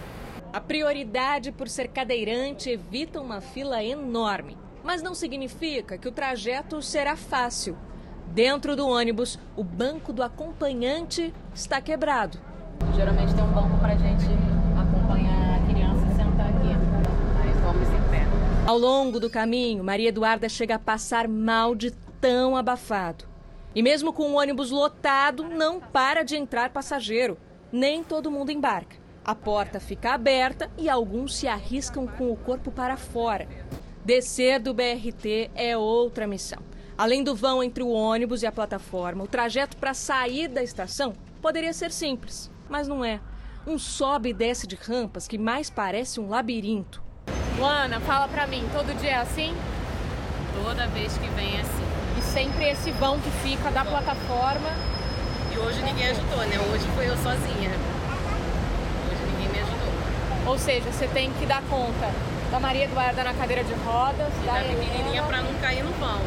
[0.52, 6.82] A prioridade por ser cadeirante evita uma fila enorme, mas não significa que o trajeto
[6.82, 7.74] será fácil.
[8.26, 12.38] Dentro do ônibus, o banco do acompanhante está quebrado.
[12.94, 14.26] Geralmente tem um banco para a gente
[14.78, 16.68] acompanhar a criança e sentar aqui.
[17.42, 18.26] Aí vamos em pé.
[18.66, 23.24] Ao longo do caminho, Maria Eduarda chega a passar mal de tão abafado.
[23.74, 27.38] E mesmo com o ônibus lotado, não para de entrar passageiro.
[27.72, 29.01] Nem todo mundo embarca.
[29.24, 33.46] A porta fica aberta e alguns se arriscam com o corpo para fora.
[34.04, 36.58] Descer do BRT é outra missão.
[36.98, 41.12] Além do vão entre o ônibus e a plataforma, o trajeto para sair da estação
[41.40, 43.20] poderia ser simples, mas não é.
[43.64, 47.00] Um sobe e desce de rampas que mais parece um labirinto.
[47.56, 49.54] Luana, fala pra mim, todo dia é assim?
[50.64, 52.18] Toda vez que vem é assim.
[52.18, 54.70] E sempre esse vão que fica da plataforma.
[55.54, 56.58] E hoje ninguém ajudou, né?
[56.72, 57.70] Hoje foi eu sozinha.
[60.46, 62.10] Ou seja, você tem que dar conta
[62.50, 64.28] Da Maria Eduarda na cadeira de rodas.
[64.42, 66.20] E da, da pequenininha para não cair no vão.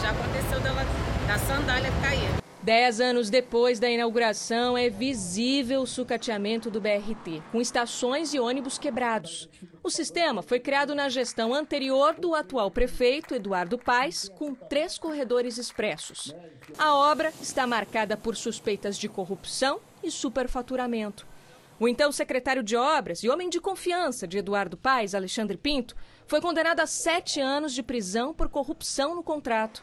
[0.00, 0.84] Já aconteceu dela,
[1.26, 2.42] da sandália cair.
[2.62, 8.78] Dez anos depois da inauguração, é visível o sucateamento do BRT, com estações e ônibus
[8.78, 9.48] quebrados.
[9.82, 15.58] O sistema foi criado na gestão anterior do atual prefeito, Eduardo Paes, com três corredores
[15.58, 16.32] expressos.
[16.78, 21.31] A obra está marcada por suspeitas de corrupção e superfaturamento.
[21.80, 26.40] O então secretário de Obras e homem de confiança de Eduardo Paes, Alexandre Pinto, foi
[26.40, 29.82] condenado a sete anos de prisão por corrupção no contrato.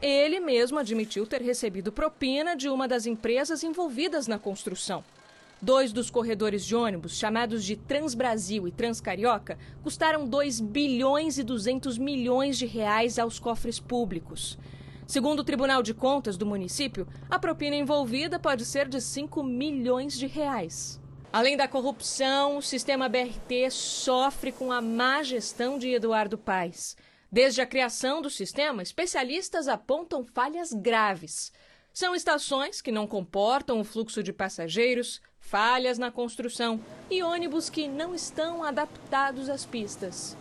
[0.00, 5.04] Ele mesmo admitiu ter recebido propina de uma das empresas envolvidas na construção.
[5.60, 11.98] Dois dos corredores de ônibus, chamados de Transbrasil e Transcarioca, custaram 2 bilhões e 200
[11.98, 14.58] milhões de reais aos cofres públicos.
[15.06, 20.18] Segundo o Tribunal de Contas do município, a propina envolvida pode ser de 5 milhões
[20.18, 21.01] de reais.
[21.32, 26.94] Além da corrupção, o sistema BRT sofre com a má gestão de Eduardo Paes.
[27.30, 31.50] Desde a criação do sistema, especialistas apontam falhas graves.
[31.90, 36.78] São estações que não comportam o fluxo de passageiros, falhas na construção
[37.10, 40.36] e ônibus que não estão adaptados às pistas.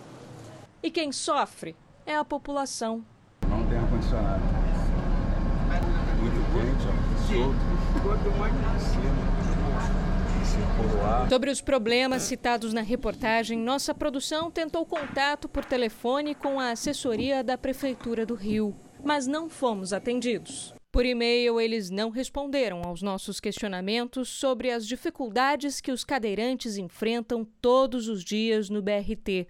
[0.83, 1.73] E quem sofre
[2.05, 3.01] é a população.
[3.47, 4.43] Não tem ar-condicionado.
[6.19, 7.33] Muito quente, ó.
[7.33, 8.03] Solto.
[8.03, 8.53] Quanto mais
[11.29, 17.43] Sobre os problemas citados na reportagem, nossa produção tentou contato por telefone com a assessoria
[17.43, 20.73] da Prefeitura do Rio, mas não fomos atendidos.
[20.91, 27.47] Por e-mail, eles não responderam aos nossos questionamentos sobre as dificuldades que os cadeirantes enfrentam
[27.61, 29.47] todos os dias no BRT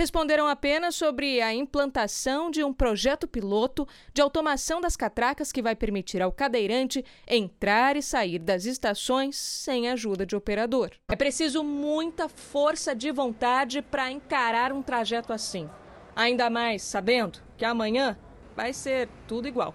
[0.00, 5.76] responderam apenas sobre a implantação de um projeto piloto de automação das catracas que vai
[5.76, 10.92] permitir ao cadeirante entrar e sair das estações sem ajuda de operador.
[11.06, 15.68] É preciso muita força de vontade para encarar um trajeto assim.
[16.16, 18.16] Ainda mais sabendo que amanhã
[18.56, 19.74] vai ser tudo igual.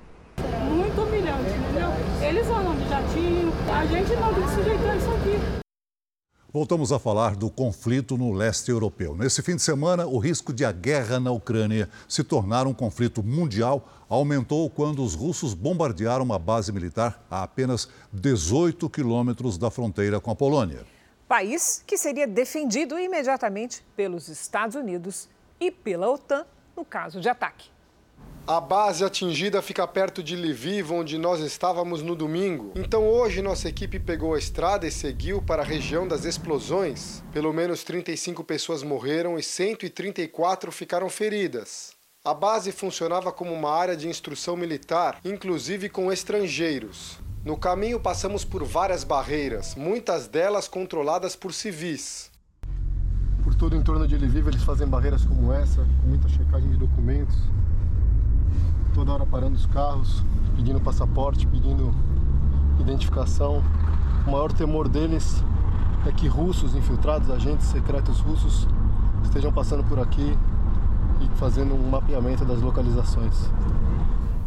[0.68, 2.28] Muito humilhante, entendeu?
[2.28, 5.65] Eles andam de jatinho, a gente não tem sujeitar isso aqui.
[6.56, 9.14] Voltamos a falar do conflito no leste europeu.
[9.14, 13.22] Nesse fim de semana, o risco de a guerra na Ucrânia se tornar um conflito
[13.22, 20.22] mundial aumentou quando os russos bombardearam uma base militar a apenas 18 quilômetros da fronteira
[20.22, 20.86] com a Polônia.
[21.28, 25.28] País que seria defendido imediatamente pelos Estados Unidos
[25.60, 27.75] e pela OTAN no caso de ataque.
[28.48, 32.74] A base atingida fica perto de Lviv, onde nós estávamos no domingo.
[32.76, 37.24] Então hoje nossa equipe pegou a estrada e seguiu para a região das explosões.
[37.34, 41.94] Pelo menos 35 pessoas morreram e 134 ficaram feridas.
[42.24, 47.18] A base funcionava como uma área de instrução militar, inclusive com estrangeiros.
[47.44, 52.30] No caminho passamos por várias barreiras, muitas delas controladas por civis.
[53.44, 56.78] Por todo o entorno de Lviv eles fazem barreiras como essa, com muita checagem de
[56.78, 57.36] documentos
[58.96, 60.24] toda hora parando os carros,
[60.56, 61.94] pedindo passaporte, pedindo
[62.80, 63.62] identificação.
[64.26, 65.44] O maior temor deles
[66.08, 68.66] é que russos infiltrados, agentes secretos russos,
[69.22, 70.38] estejam passando por aqui
[71.22, 73.36] e fazendo um mapeamento das localizações.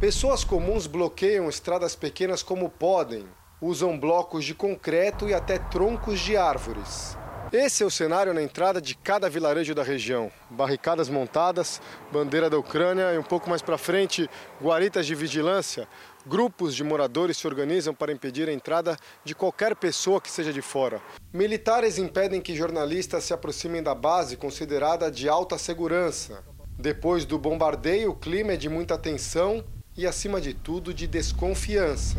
[0.00, 3.26] Pessoas comuns bloqueiam estradas pequenas como podem,
[3.60, 7.18] usam blocos de concreto e até troncos de árvores.
[7.52, 10.30] Esse é o cenário na entrada de cada vilarejo da região.
[10.50, 11.80] Barricadas montadas,
[12.12, 14.28] bandeira da Ucrânia e um pouco mais para frente,
[14.60, 15.88] guaritas de vigilância.
[16.26, 20.60] Grupos de moradores se organizam para impedir a entrada de qualquer pessoa que seja de
[20.60, 21.00] fora.
[21.32, 26.44] Militares impedem que jornalistas se aproximem da base considerada de alta segurança.
[26.78, 29.64] Depois do bombardeio, o clima é de muita tensão
[29.98, 32.16] e, acima de tudo, de desconfiança.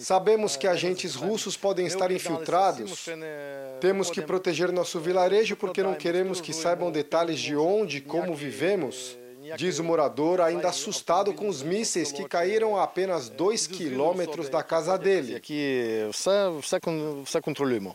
[0.00, 3.06] Sabemos que agentes russos podem estar infiltrados.
[3.80, 8.34] Temos que proteger nosso vilarejo porque não queremos que saibam detalhes de onde e como
[8.34, 9.16] vivemos.
[9.56, 14.62] Diz o morador, ainda assustado com os mísseis que caíram a apenas dois quilômetros da
[14.62, 15.36] casa dele.
[15.36, 17.94] Aqui, você controlamos.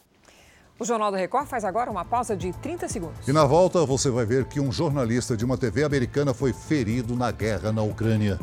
[0.79, 3.27] O Jornal da Record faz agora uma pausa de 30 segundos.
[3.27, 7.15] E na volta você vai ver que um jornalista de uma TV americana foi ferido
[7.15, 8.39] na guerra na Ucrânia.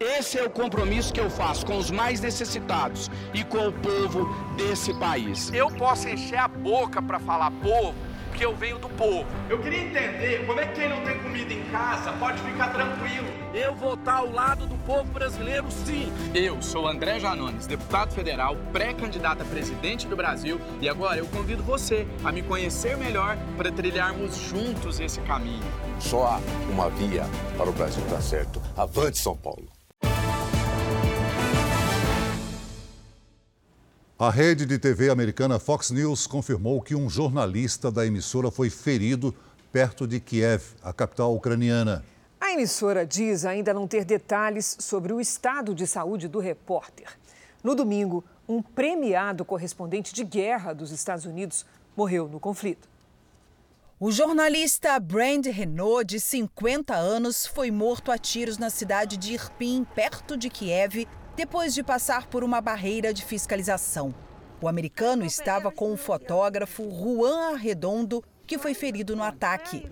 [0.00, 4.28] Esse é o compromisso que eu faço com os mais necessitados e com o povo
[4.56, 5.50] desse país.
[5.52, 7.94] Eu posso encher a boca para falar povo
[8.40, 9.26] porque eu venho do povo.
[9.50, 13.26] Eu queria entender como é que quem não tem comida em casa pode ficar tranquilo.
[13.52, 16.10] Eu vou estar ao lado do povo brasileiro, sim.
[16.34, 21.62] Eu sou André Janones, deputado federal, pré-candidato a presidente do Brasil, e agora eu convido
[21.62, 25.64] você a me conhecer melhor para trilharmos juntos esse caminho.
[25.98, 27.24] Só há uma via
[27.58, 28.62] para o Brasil dar certo.
[28.74, 29.79] Avante, São Paulo!
[34.20, 39.34] A rede de TV americana Fox News confirmou que um jornalista da emissora foi ferido
[39.72, 42.04] perto de Kiev, a capital ucraniana.
[42.38, 47.06] A emissora diz ainda não ter detalhes sobre o estado de saúde do repórter.
[47.64, 51.64] No domingo, um premiado correspondente de guerra dos Estados Unidos
[51.96, 52.90] morreu no conflito.
[53.98, 59.86] O jornalista Brand Renault, de 50 anos, foi morto a tiros na cidade de Irpin,
[59.94, 61.06] perto de Kiev,
[61.36, 64.14] depois de passar por uma barreira de fiscalização.
[64.60, 69.88] O americano estava com o fotógrafo Juan Arredondo, que foi ferido no ataque.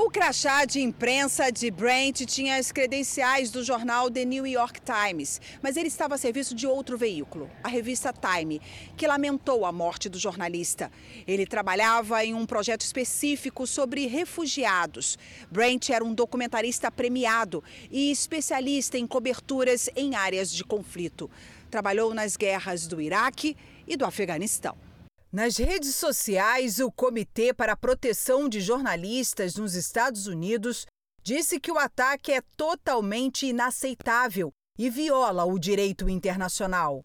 [0.00, 5.40] O crachá de imprensa de Brent tinha as credenciais do jornal The New York Times,
[5.60, 8.62] mas ele estava a serviço de outro veículo, a revista Time,
[8.96, 10.88] que lamentou a morte do jornalista.
[11.26, 15.18] Ele trabalhava em um projeto específico sobre refugiados.
[15.50, 21.28] Brent era um documentarista premiado e especialista em coberturas em áreas de conflito.
[21.68, 24.87] Trabalhou nas guerras do Iraque e do Afeganistão.
[25.30, 30.86] Nas redes sociais, o Comitê para a Proteção de Jornalistas nos Estados Unidos
[31.22, 37.04] disse que o ataque é totalmente inaceitável e viola o direito internacional.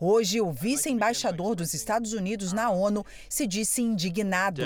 [0.00, 4.62] Hoje, o vice-embaixador dos Estados Unidos na ONU se disse indignado.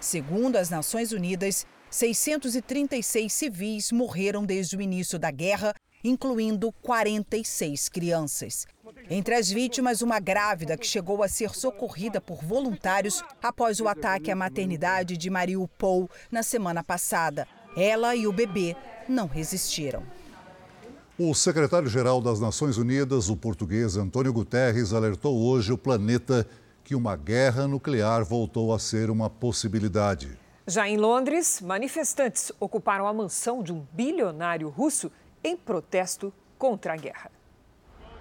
[0.00, 5.72] Segundo as Nações Unidas, 636 civis morreram desde o início da guerra,
[6.02, 8.66] incluindo 46 crianças.
[9.10, 14.30] Entre as vítimas, uma grávida que chegou a ser socorrida por voluntários após o ataque
[14.30, 17.46] à maternidade de Mariupol na semana passada.
[17.76, 18.76] Ela e o bebê
[19.08, 20.02] não resistiram.
[21.18, 26.46] O secretário-geral das Nações Unidas, o português Antônio Guterres, alertou hoje o planeta
[26.84, 30.38] que uma guerra nuclear voltou a ser uma possibilidade.
[30.66, 35.10] Já em Londres, manifestantes ocuparam a mansão de um bilionário russo
[35.42, 37.30] em protesto contra a guerra.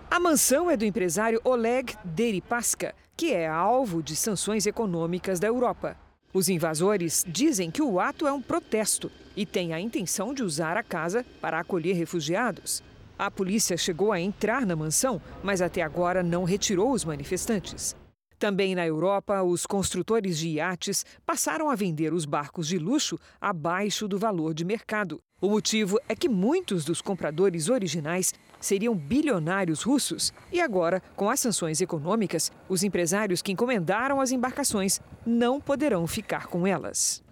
[0.10, 5.98] A mansão é do empresário Oleg Deripaska, que é alvo de sanções econômicas da Europa.
[6.34, 10.78] Os invasores dizem que o ato é um protesto e têm a intenção de usar
[10.78, 12.84] a casa para acolher refugiados.
[13.20, 17.96] A polícia chegou a entrar na mansão, mas até agora não retirou os manifestantes.
[18.38, 24.08] Também na Europa, os construtores de iates passaram a vender os barcos de luxo abaixo
[24.08, 25.20] do valor de mercado.
[25.40, 30.34] O motivo é que muitos dos compradores originais seriam bilionários russos.
[30.52, 36.48] E agora, com as sanções econômicas, os empresários que encomendaram as embarcações não poderão ficar
[36.48, 37.24] com elas.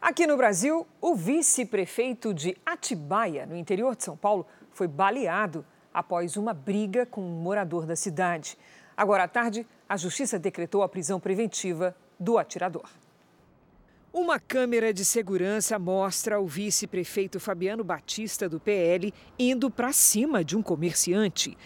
[0.00, 6.36] Aqui no Brasil, o vice-prefeito de Atibaia, no interior de São Paulo, foi baleado após
[6.36, 8.56] uma briga com um morador da cidade.
[8.96, 12.88] Agora à tarde, a justiça decretou a prisão preventiva do atirador.
[14.16, 20.56] Uma câmera de segurança mostra o vice-prefeito Fabiano Batista, do PL, indo para cima de
[20.56, 21.58] um comerciante.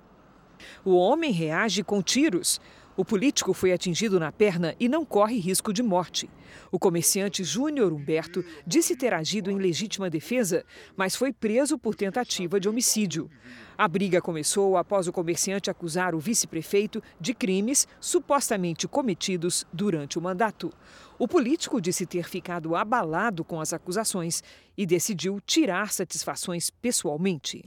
[0.82, 2.58] O homem reage com tiros.
[2.98, 6.28] O político foi atingido na perna e não corre risco de morte.
[6.68, 10.64] O comerciante Júnior Humberto disse ter agido em legítima defesa,
[10.96, 13.30] mas foi preso por tentativa de homicídio.
[13.78, 20.20] A briga começou após o comerciante acusar o vice-prefeito de crimes supostamente cometidos durante o
[20.20, 20.72] mandato.
[21.20, 24.42] O político disse ter ficado abalado com as acusações
[24.76, 27.62] e decidiu tirar satisfações pessoalmente.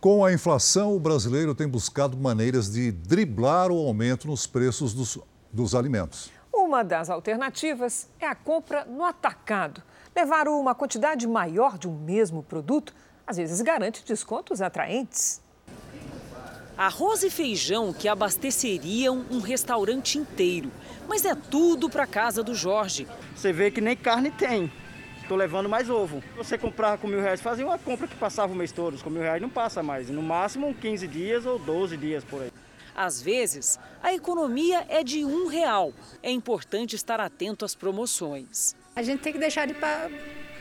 [0.00, 5.18] Com a inflação, o brasileiro tem buscado maneiras de driblar o aumento nos preços dos,
[5.52, 6.30] dos alimentos.
[6.52, 9.82] Uma das alternativas é a compra no atacado.
[10.14, 12.94] Levar uma quantidade maior de um mesmo produto
[13.26, 15.42] às vezes garante descontos atraentes.
[16.76, 20.70] Arroz e feijão que abasteceriam um restaurante inteiro.
[21.08, 23.08] Mas é tudo para casa do Jorge.
[23.34, 24.70] Você vê que nem carne tem.
[25.28, 26.24] Estou levando mais ovo.
[26.38, 28.96] Você comprava com mil reais, fazia uma compra que passava o mês todo.
[29.04, 30.08] Com mil reais não passa mais.
[30.08, 32.50] No máximo 15 dias ou 12 dias por aí.
[32.96, 35.92] Às vezes, a economia é de um real.
[36.22, 38.74] É importante estar atento às promoções.
[38.96, 39.74] A gente tem que deixar de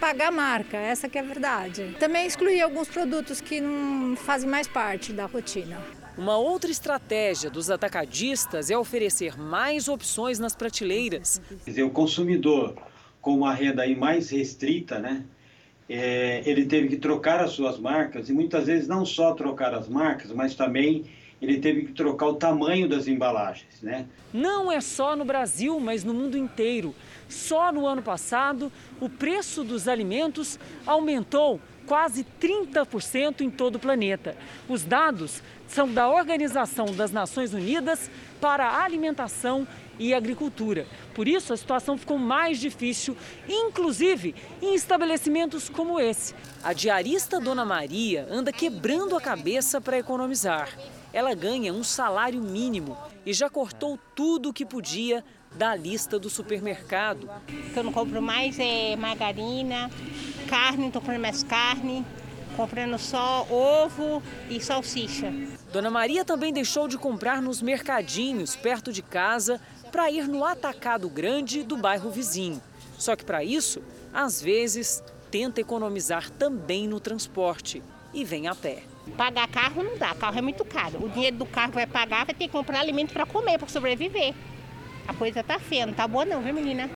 [0.01, 1.95] pagar a marca, essa que é a verdade.
[1.97, 5.81] Também excluir alguns produtos que não fazem mais parte da rotina.
[6.17, 11.39] Uma outra estratégia dos atacadistas é oferecer mais opções nas prateleiras.
[11.63, 12.75] Quer dizer, o consumidor
[13.27, 15.25] com uma renda aí mais restrita, né?
[15.89, 19.89] É, ele teve que trocar as suas marcas e muitas vezes não só trocar as
[19.89, 21.03] marcas, mas também
[21.41, 24.05] ele teve que trocar o tamanho das embalagens, né?
[24.33, 26.95] Não é só no Brasil, mas no mundo inteiro.
[27.27, 34.37] Só no ano passado, o preço dos alimentos aumentou quase 30% em todo o planeta.
[34.69, 38.09] Os dados são da Organização das Nações Unidas
[38.39, 39.67] para a Alimentação
[39.99, 40.85] e Agricultura.
[41.13, 43.15] Por isso, a situação ficou mais difícil,
[43.47, 46.33] inclusive em estabelecimentos como esse.
[46.63, 50.69] A diarista Dona Maria anda quebrando a cabeça para economizar.
[51.13, 55.23] ela ganha um salário mínimo e já cortou tudo o que podia
[55.55, 57.29] da lista do supermercado.
[57.47, 59.89] O que eu não compro mais é margarina,
[60.47, 62.05] carne, estou comprando mais carne,
[62.55, 65.33] comprando só ovo e salsicha.
[65.71, 71.09] Dona Maria também deixou de comprar nos mercadinhos perto de casa para ir no atacado
[71.09, 72.61] grande do bairro vizinho.
[72.97, 73.81] Só que para isso,
[74.13, 77.81] às vezes, tenta economizar também no transporte
[78.13, 78.83] e vem a pé.
[79.15, 81.03] Pagar carro não dá, carro é muito caro.
[81.03, 84.33] O dinheiro do carro vai pagar, vai ter que comprar alimento para comer, para sobreviver.
[85.07, 86.89] A coisa tá feia, não tá boa não, viu menina?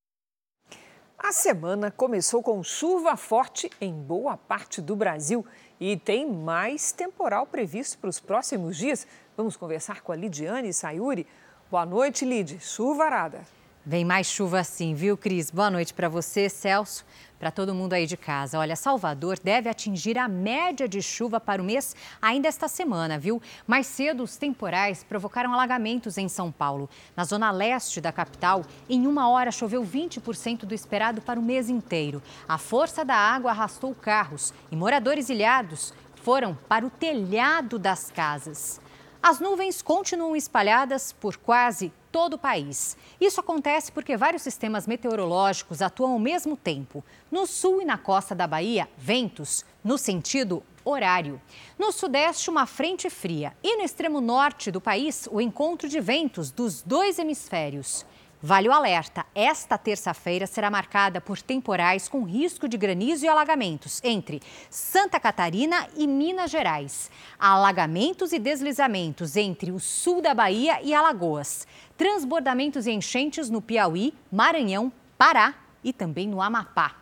[1.18, 5.46] A semana começou com chuva forte em boa parte do Brasil
[5.80, 9.08] e tem mais temporal previsto para os próximos dias.
[9.38, 11.26] Vamos conversar com a Lidiane Sayuri.
[11.72, 12.60] Boa noite, Lid.
[12.60, 13.44] Chuva arada.
[13.86, 15.50] Vem mais chuva sim, viu, Cris?
[15.50, 17.06] Boa noite para você, Celso,
[17.40, 18.60] para todo mundo aí de casa.
[18.60, 23.42] Olha, Salvador deve atingir a média de chuva para o mês ainda esta semana, viu?
[23.66, 26.90] Mais cedo, os temporais provocaram alagamentos em São Paulo.
[27.16, 31.70] Na zona leste da capital, em uma hora choveu 20% do esperado para o mês
[31.70, 32.22] inteiro.
[32.50, 38.82] A força da água arrastou carros e moradores ilhados foram para o telhado das casas.
[39.24, 42.98] As nuvens continuam espalhadas por quase todo o país.
[43.20, 47.04] Isso acontece porque vários sistemas meteorológicos atuam ao mesmo tempo.
[47.30, 51.40] No sul e na costa da Bahia, ventos no sentido horário.
[51.78, 53.56] No sudeste, uma frente fria.
[53.64, 58.04] E no extremo norte do país, o encontro de ventos dos dois hemisférios.
[58.42, 64.02] Vale o alerta: esta terça-feira será marcada por temporais com risco de granizo e alagamentos
[64.04, 67.12] entre Santa Catarina e Minas Gerais.
[67.38, 71.68] Alagamentos e deslizamentos entre o sul da Bahia e Alagoas.
[71.96, 77.01] Transbordamentos e enchentes no Piauí, Maranhão, Pará e também no Amapá.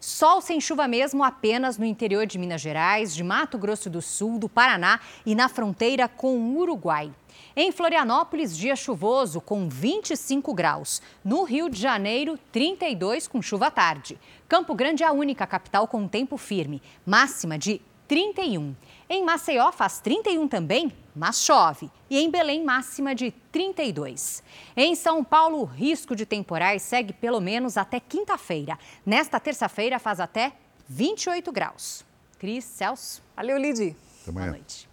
[0.00, 4.38] Sol sem chuva mesmo apenas no interior de Minas Gerais, de Mato Grosso do Sul,
[4.38, 7.12] do Paraná e na fronteira com o Uruguai.
[7.54, 11.02] Em Florianópolis, dia chuvoso com 25 graus.
[11.22, 14.18] No Rio de Janeiro, 32 com chuva à tarde.
[14.48, 18.74] Campo Grande é a única capital com tempo firme, máxima de 31.
[19.06, 20.90] Em Maceió faz 31 também,
[21.20, 21.90] mas chove.
[22.08, 24.42] E em Belém, máxima de 32.
[24.74, 28.78] Em São Paulo, o risco de temporais segue pelo menos até quinta-feira.
[29.04, 30.54] Nesta terça-feira faz até
[30.88, 32.06] 28 graus.
[32.38, 33.22] Cris, Celso.
[33.36, 33.94] Valeu, Lidi.
[34.22, 34.46] Até amanhã.
[34.46, 34.88] Boa noite.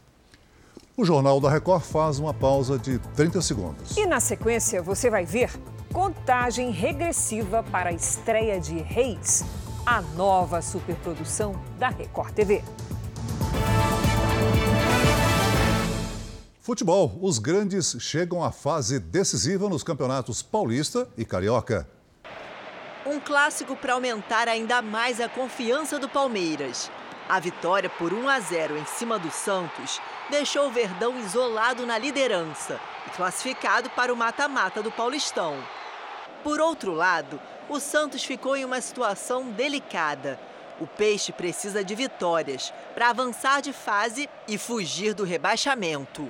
[0.98, 3.96] O Jornal da Record faz uma pausa de 30 segundos.
[3.96, 5.50] E na sequência você vai ver
[5.94, 9.46] contagem regressiva para a estreia de Reis,
[9.86, 12.62] a nova superprodução da Record TV.
[16.68, 17.18] Futebol.
[17.22, 21.88] Os grandes chegam à fase decisiva nos campeonatos paulista e carioca.
[23.06, 26.92] Um clássico para aumentar ainda mais a confiança do Palmeiras.
[27.30, 31.98] A vitória por 1 a 0 em cima do Santos deixou o Verdão isolado na
[31.98, 35.56] liderança e classificado para o mata-mata do Paulistão.
[36.44, 37.40] Por outro lado,
[37.70, 40.38] o Santos ficou em uma situação delicada.
[40.82, 46.28] O Peixe precisa de vitórias para avançar de fase e fugir do rebaixamento.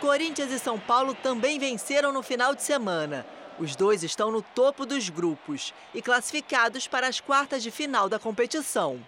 [0.00, 3.26] Corinthians e São Paulo também venceram no final de semana.
[3.58, 8.18] Os dois estão no topo dos grupos e classificados para as quartas de final da
[8.18, 9.00] competição.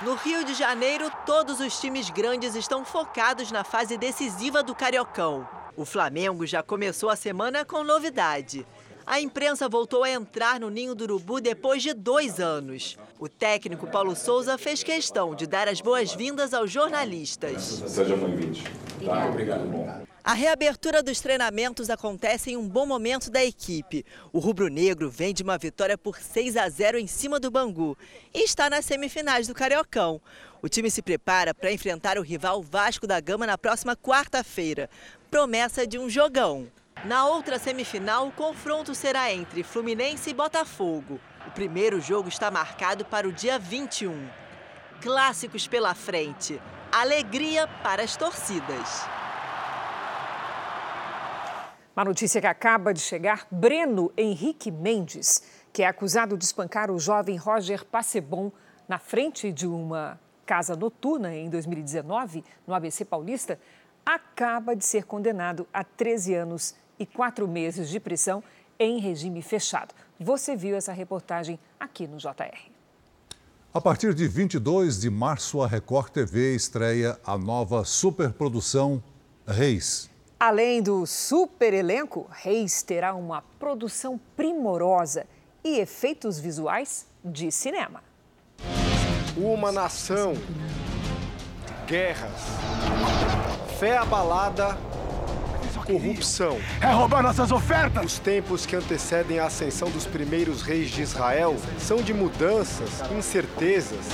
[0.00, 5.48] No Rio de Janeiro, todos os times grandes estão focados na fase decisiva do Cariocão.
[5.76, 8.66] O Flamengo já começou a semana com novidade.
[9.06, 12.96] A imprensa voltou a entrar no Ninho do Urubu depois de dois anos.
[13.18, 17.62] O técnico Paulo Souza fez questão de dar as boas-vindas aos jornalistas.
[17.86, 18.58] Seja bem-vindo.
[19.04, 20.02] Tá, obrigado.
[20.24, 24.06] A reabertura dos treinamentos acontece em um bom momento da equipe.
[24.32, 27.98] O rubro-negro vem de uma vitória por 6 a 0 em cima do Bangu
[28.32, 30.20] e está nas semifinais do Cariocão.
[30.62, 34.88] O time se prepara para enfrentar o rival Vasco da Gama na próxima quarta-feira.
[35.28, 36.70] Promessa de um jogão.
[37.04, 41.20] Na outra semifinal, o confronto será entre Fluminense e Botafogo.
[41.48, 44.28] O primeiro jogo está marcado para o dia 21.
[45.00, 46.62] Clássicos pela frente.
[46.92, 49.04] Alegria para as torcidas.
[51.94, 56.98] Uma notícia que acaba de chegar: Breno Henrique Mendes, que é acusado de espancar o
[56.98, 58.50] jovem Roger Passebon
[58.88, 63.58] na frente de uma casa noturna em 2019, no ABC Paulista,
[64.04, 68.42] acaba de ser condenado a 13 anos e 4 meses de prisão
[68.78, 69.94] em regime fechado.
[70.18, 72.70] Você viu essa reportagem aqui no JR.
[73.72, 79.02] A partir de 22 de março, a Record TV estreia a nova superprodução
[79.46, 80.11] Reis.
[80.44, 85.24] Além do super elenco, Reis terá uma produção primorosa
[85.62, 88.02] e efeitos visuais de cinema.
[89.36, 90.34] Uma nação,
[91.86, 92.40] guerras,
[93.78, 94.76] fé abalada
[95.86, 96.58] corrupção.
[96.80, 98.04] É roubar nossas ofertas!
[98.04, 104.06] Os tempos que antecedem a ascensão dos primeiros reis de Israel são de mudanças, incertezas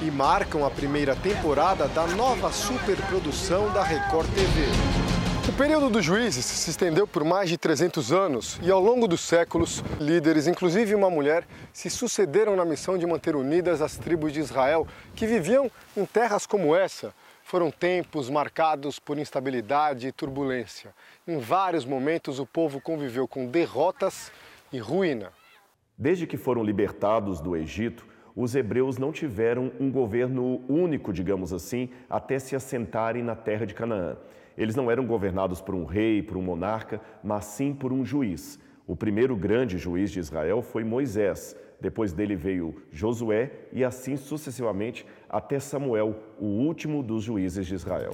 [0.00, 5.09] e marcam a primeira temporada da nova superprodução da Record TV.
[5.50, 9.20] O período dos juízes se estendeu por mais de 300 anos e, ao longo dos
[9.20, 14.38] séculos, líderes, inclusive uma mulher, se sucederam na missão de manter unidas as tribos de
[14.38, 17.12] Israel que viviam em terras como essa.
[17.42, 20.94] Foram tempos marcados por instabilidade e turbulência.
[21.26, 24.30] Em vários momentos, o povo conviveu com derrotas
[24.72, 25.32] e ruína.
[25.98, 31.90] Desde que foram libertados do Egito, os hebreus não tiveram um governo único, digamos assim,
[32.08, 34.16] até se assentarem na terra de Canaã.
[34.60, 38.60] Eles não eram governados por um rei, por um monarca, mas sim por um juiz.
[38.86, 41.56] O primeiro grande juiz de Israel foi Moisés.
[41.80, 48.12] Depois dele veio Josué e assim sucessivamente até Samuel, o último dos juízes de Israel.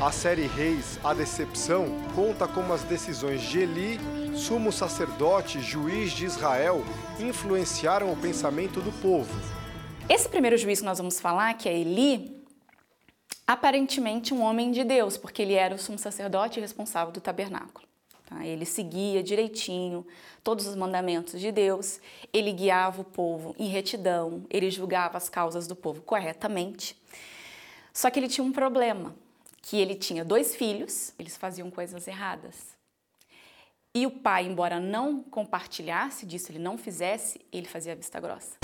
[0.00, 4.00] A série Reis, A Decepção, conta como as decisões de Eli,
[4.34, 6.82] sumo sacerdote, juiz de Israel,
[7.20, 9.32] influenciaram o pensamento do povo.
[10.08, 12.39] Esse primeiro juiz que nós vamos falar, que é Eli,
[13.52, 17.84] aparentemente um homem de Deus, porque ele era o sumo sacerdote responsável do tabernáculo.
[18.24, 18.46] Tá?
[18.46, 20.06] Ele seguia direitinho
[20.44, 22.00] todos os mandamentos de Deus,
[22.32, 26.96] ele guiava o povo em retidão, ele julgava as causas do povo corretamente.
[27.92, 29.16] Só que ele tinha um problema,
[29.60, 32.54] que ele tinha dois filhos, eles faziam coisas erradas.
[33.92, 38.58] E o pai, embora não compartilhasse disso, ele não fizesse, ele fazia vista grossa.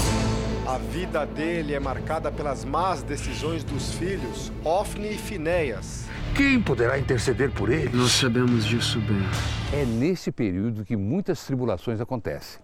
[0.66, 6.08] A vida dele é marcada pelas más decisões dos filhos, Ofni e Finéias.
[6.36, 7.96] Quem poderá interceder por ele?
[7.96, 9.22] Nós sabemos disso bem.
[9.72, 12.60] É nesse período que muitas tribulações acontecem.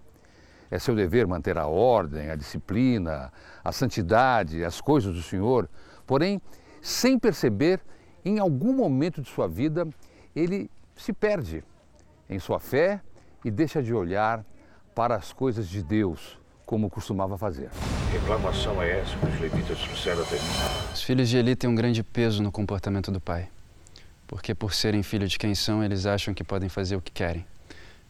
[0.69, 3.33] É seu dever manter a ordem, a disciplina,
[3.63, 5.71] a santidade, as coisas do Senhor,
[6.05, 6.43] porém,
[6.81, 7.81] sem perceber,
[8.25, 9.87] em algum momento de sua vida,
[10.35, 11.63] ele se perde
[12.29, 13.01] em sua fé
[13.45, 14.45] e deixa de olhar
[14.93, 16.42] para as coisas de Deus,
[16.73, 17.69] como costumava fazer.
[18.11, 20.91] Reclamação é essa que os levitas trouxeram até mim?
[20.95, 23.51] Os filhos de Eli têm um grande peso no comportamento do pai.
[24.27, 27.45] Porque, por serem filhos de quem são, eles acham que podem fazer o que querem.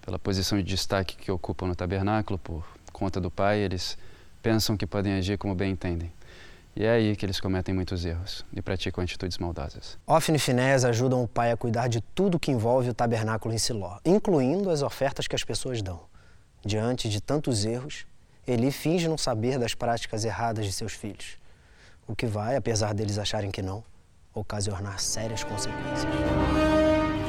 [0.01, 3.99] Pela posição de destaque que ocupam no tabernáculo, por conta do pai, eles
[4.41, 6.13] pensam que podem agir como bem entendem.
[6.77, 9.99] E é aí que eles cometem muitos erros e praticam atitudes maldosas.
[10.07, 13.59] Ofni e Finés ajudam o pai a cuidar de tudo que envolve o tabernáculo em
[13.59, 15.99] Siló, incluindo as ofertas que as pessoas dão.
[16.65, 18.07] Diante de tantos erros,
[18.47, 21.39] Eli finge não saber das práticas erradas de seus filhos,
[22.09, 23.85] o que vai, apesar deles acharem que não,
[24.35, 26.07] ocasionar sérias consequências.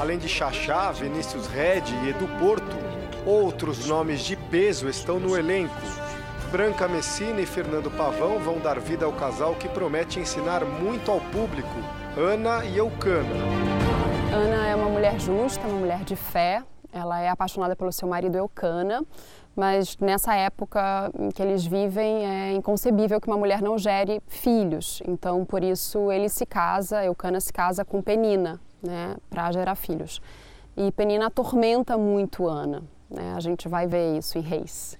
[0.01, 2.75] Além de Xaxá, Vinícius Red e Edu Porto,
[3.27, 5.75] outros nomes de peso estão no elenco.
[6.51, 11.21] Branca Messina e Fernando Pavão vão dar vida ao casal que promete ensinar muito ao
[11.21, 11.69] público,
[12.17, 13.29] Ana e Eucana.
[14.33, 16.63] Ana é uma mulher justa, uma mulher de fé.
[16.91, 19.03] Ela é apaixonada pelo seu marido Eucana,
[19.55, 25.01] mas nessa época em que eles vivem é inconcebível que uma mulher não gere filhos.
[25.07, 30.21] Então, por isso, ele se casa, Eucana se casa com Penina, né, para gerar filhos.
[30.75, 32.83] E Penina atormenta muito Ana.
[33.09, 33.33] Né?
[33.35, 34.97] A gente vai ver isso em Reis.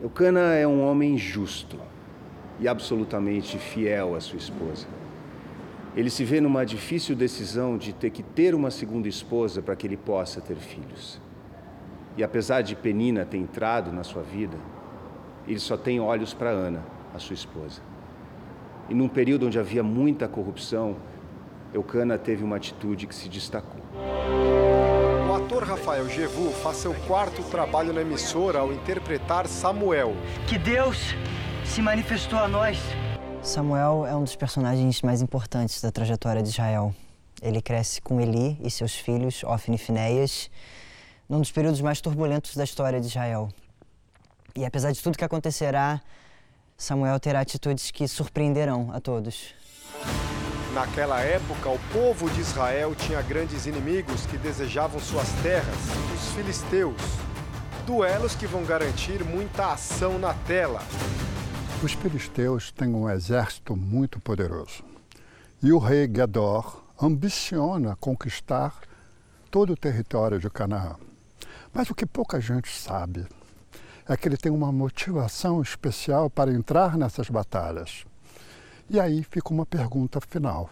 [0.00, 1.78] Eucana é um homem justo
[2.58, 4.86] e absolutamente fiel à sua esposa.
[5.94, 9.86] Ele se vê numa difícil decisão de ter que ter uma segunda esposa para que
[9.86, 11.20] ele possa ter filhos.
[12.16, 14.56] E apesar de Penina ter entrado na sua vida,
[15.46, 16.82] ele só tem olhos para Ana,
[17.14, 17.80] a sua esposa.
[18.88, 20.96] E num período onde havia muita corrupção,
[21.72, 23.80] Eucana teve uma atitude que se destacou.
[25.28, 30.14] O ator Rafael Gevu faz seu quarto trabalho na emissora ao interpretar Samuel.
[30.46, 31.14] Que Deus
[31.64, 32.78] se manifestou a nós.
[33.40, 36.94] Samuel é um dos personagens mais importantes da trajetória de Israel.
[37.40, 40.50] Ele cresce com Eli e seus filhos, Ofni e Finéias,
[41.32, 43.48] num dos períodos mais turbulentos da história de Israel.
[44.54, 45.98] E apesar de tudo que acontecerá,
[46.76, 49.54] Samuel terá atitudes que surpreenderão a todos.
[50.74, 55.74] Naquela época, o povo de Israel tinha grandes inimigos que desejavam suas terras,
[56.14, 57.00] os filisteus.
[57.86, 60.82] Duelos que vão garantir muita ação na tela.
[61.82, 64.84] Os filisteus têm um exército muito poderoso.
[65.62, 68.82] E o rei Gedor ambiciona conquistar
[69.50, 70.96] todo o território de Canaã.
[71.72, 73.26] Mas o que pouca gente sabe
[74.06, 78.04] é que ele tem uma motivação especial para entrar nessas batalhas.
[78.90, 80.68] E aí fica uma pergunta final: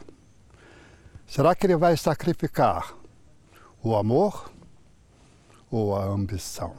[1.26, 2.94] será que ele vai sacrificar
[3.82, 4.52] o amor
[5.70, 6.74] ou a ambição?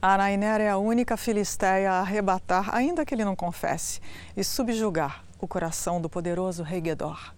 [0.00, 4.00] Arainer é a única filisteia a arrebatar, ainda que ele não confesse,
[4.36, 7.34] e subjugar o coração do poderoso rei Gedor.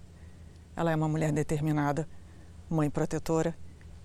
[0.77, 2.07] Ela é uma mulher determinada,
[2.71, 3.57] mãe protetora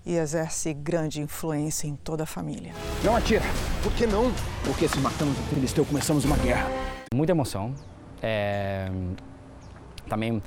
[0.06, 2.72] e exerce grande influência em toda a família.
[3.02, 3.44] Não atira.
[3.82, 4.30] Por que não?
[4.64, 6.68] Porque se matamos o Filisteu, começamos uma guerra.
[7.14, 7.74] Muita emoção.
[8.22, 8.90] É...
[10.08, 10.42] Também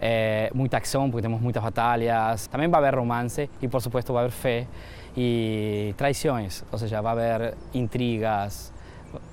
[0.00, 0.50] é...
[0.54, 2.46] muita ação, porque temos muitas batalhas.
[2.46, 4.66] Também vai haver romance e, por supuesto, vai haver fé
[5.16, 6.64] e traições.
[6.72, 8.72] Ou seja, vai haver intrigas.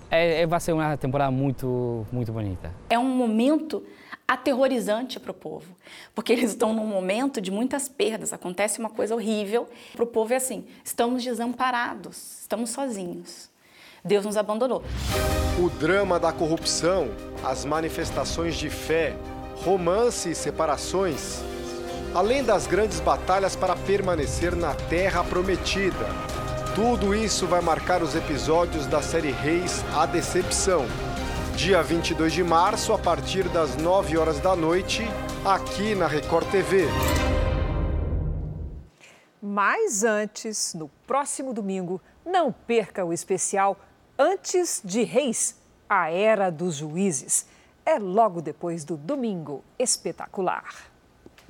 [0.10, 2.72] É, vai ser uma temporada muito, muito bonita.
[2.90, 3.82] É um momento
[4.32, 5.76] aterrorizante para o povo,
[6.16, 9.68] porque eles estão num momento de muitas perdas, acontece uma coisa horrível.
[9.94, 13.50] Para o povo é assim: estamos desamparados, estamos sozinhos.
[14.04, 14.84] Deus nos abandonou.
[15.60, 17.10] O drama da corrupção,
[17.44, 19.16] as manifestações de fé,
[19.64, 21.42] romance e separações,
[22.16, 26.08] além das grandes batalhas para permanecer na terra prometida.
[26.74, 30.86] Tudo isso vai marcar os episódios da série Reis A Decepção,
[31.56, 35.04] dia 22 de março, a partir das 9 horas da noite,
[35.46, 36.86] aqui na Record TV.
[39.42, 43.78] Mas antes, no próximo domingo, não perca o especial
[44.18, 47.48] Antes de Reis, a Era dos Juízes.
[47.86, 50.91] É logo depois do Domingo Espetacular.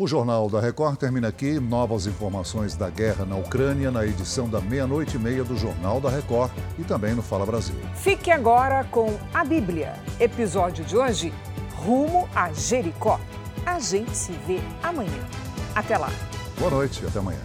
[0.02, 1.60] O Jornal da Record termina aqui.
[1.60, 6.10] Novas informações da guerra na Ucrânia na edição da meia-noite e meia do Jornal da
[6.10, 7.76] Record e também no Fala Brasil.
[7.94, 9.94] Fique agora com a Bíblia.
[10.20, 11.32] Episódio de hoje:
[11.76, 13.20] Rumo a Jericó.
[13.64, 15.24] A gente se vê amanhã.
[15.76, 16.10] Até lá.
[16.58, 17.44] Boa noite e até amanhã.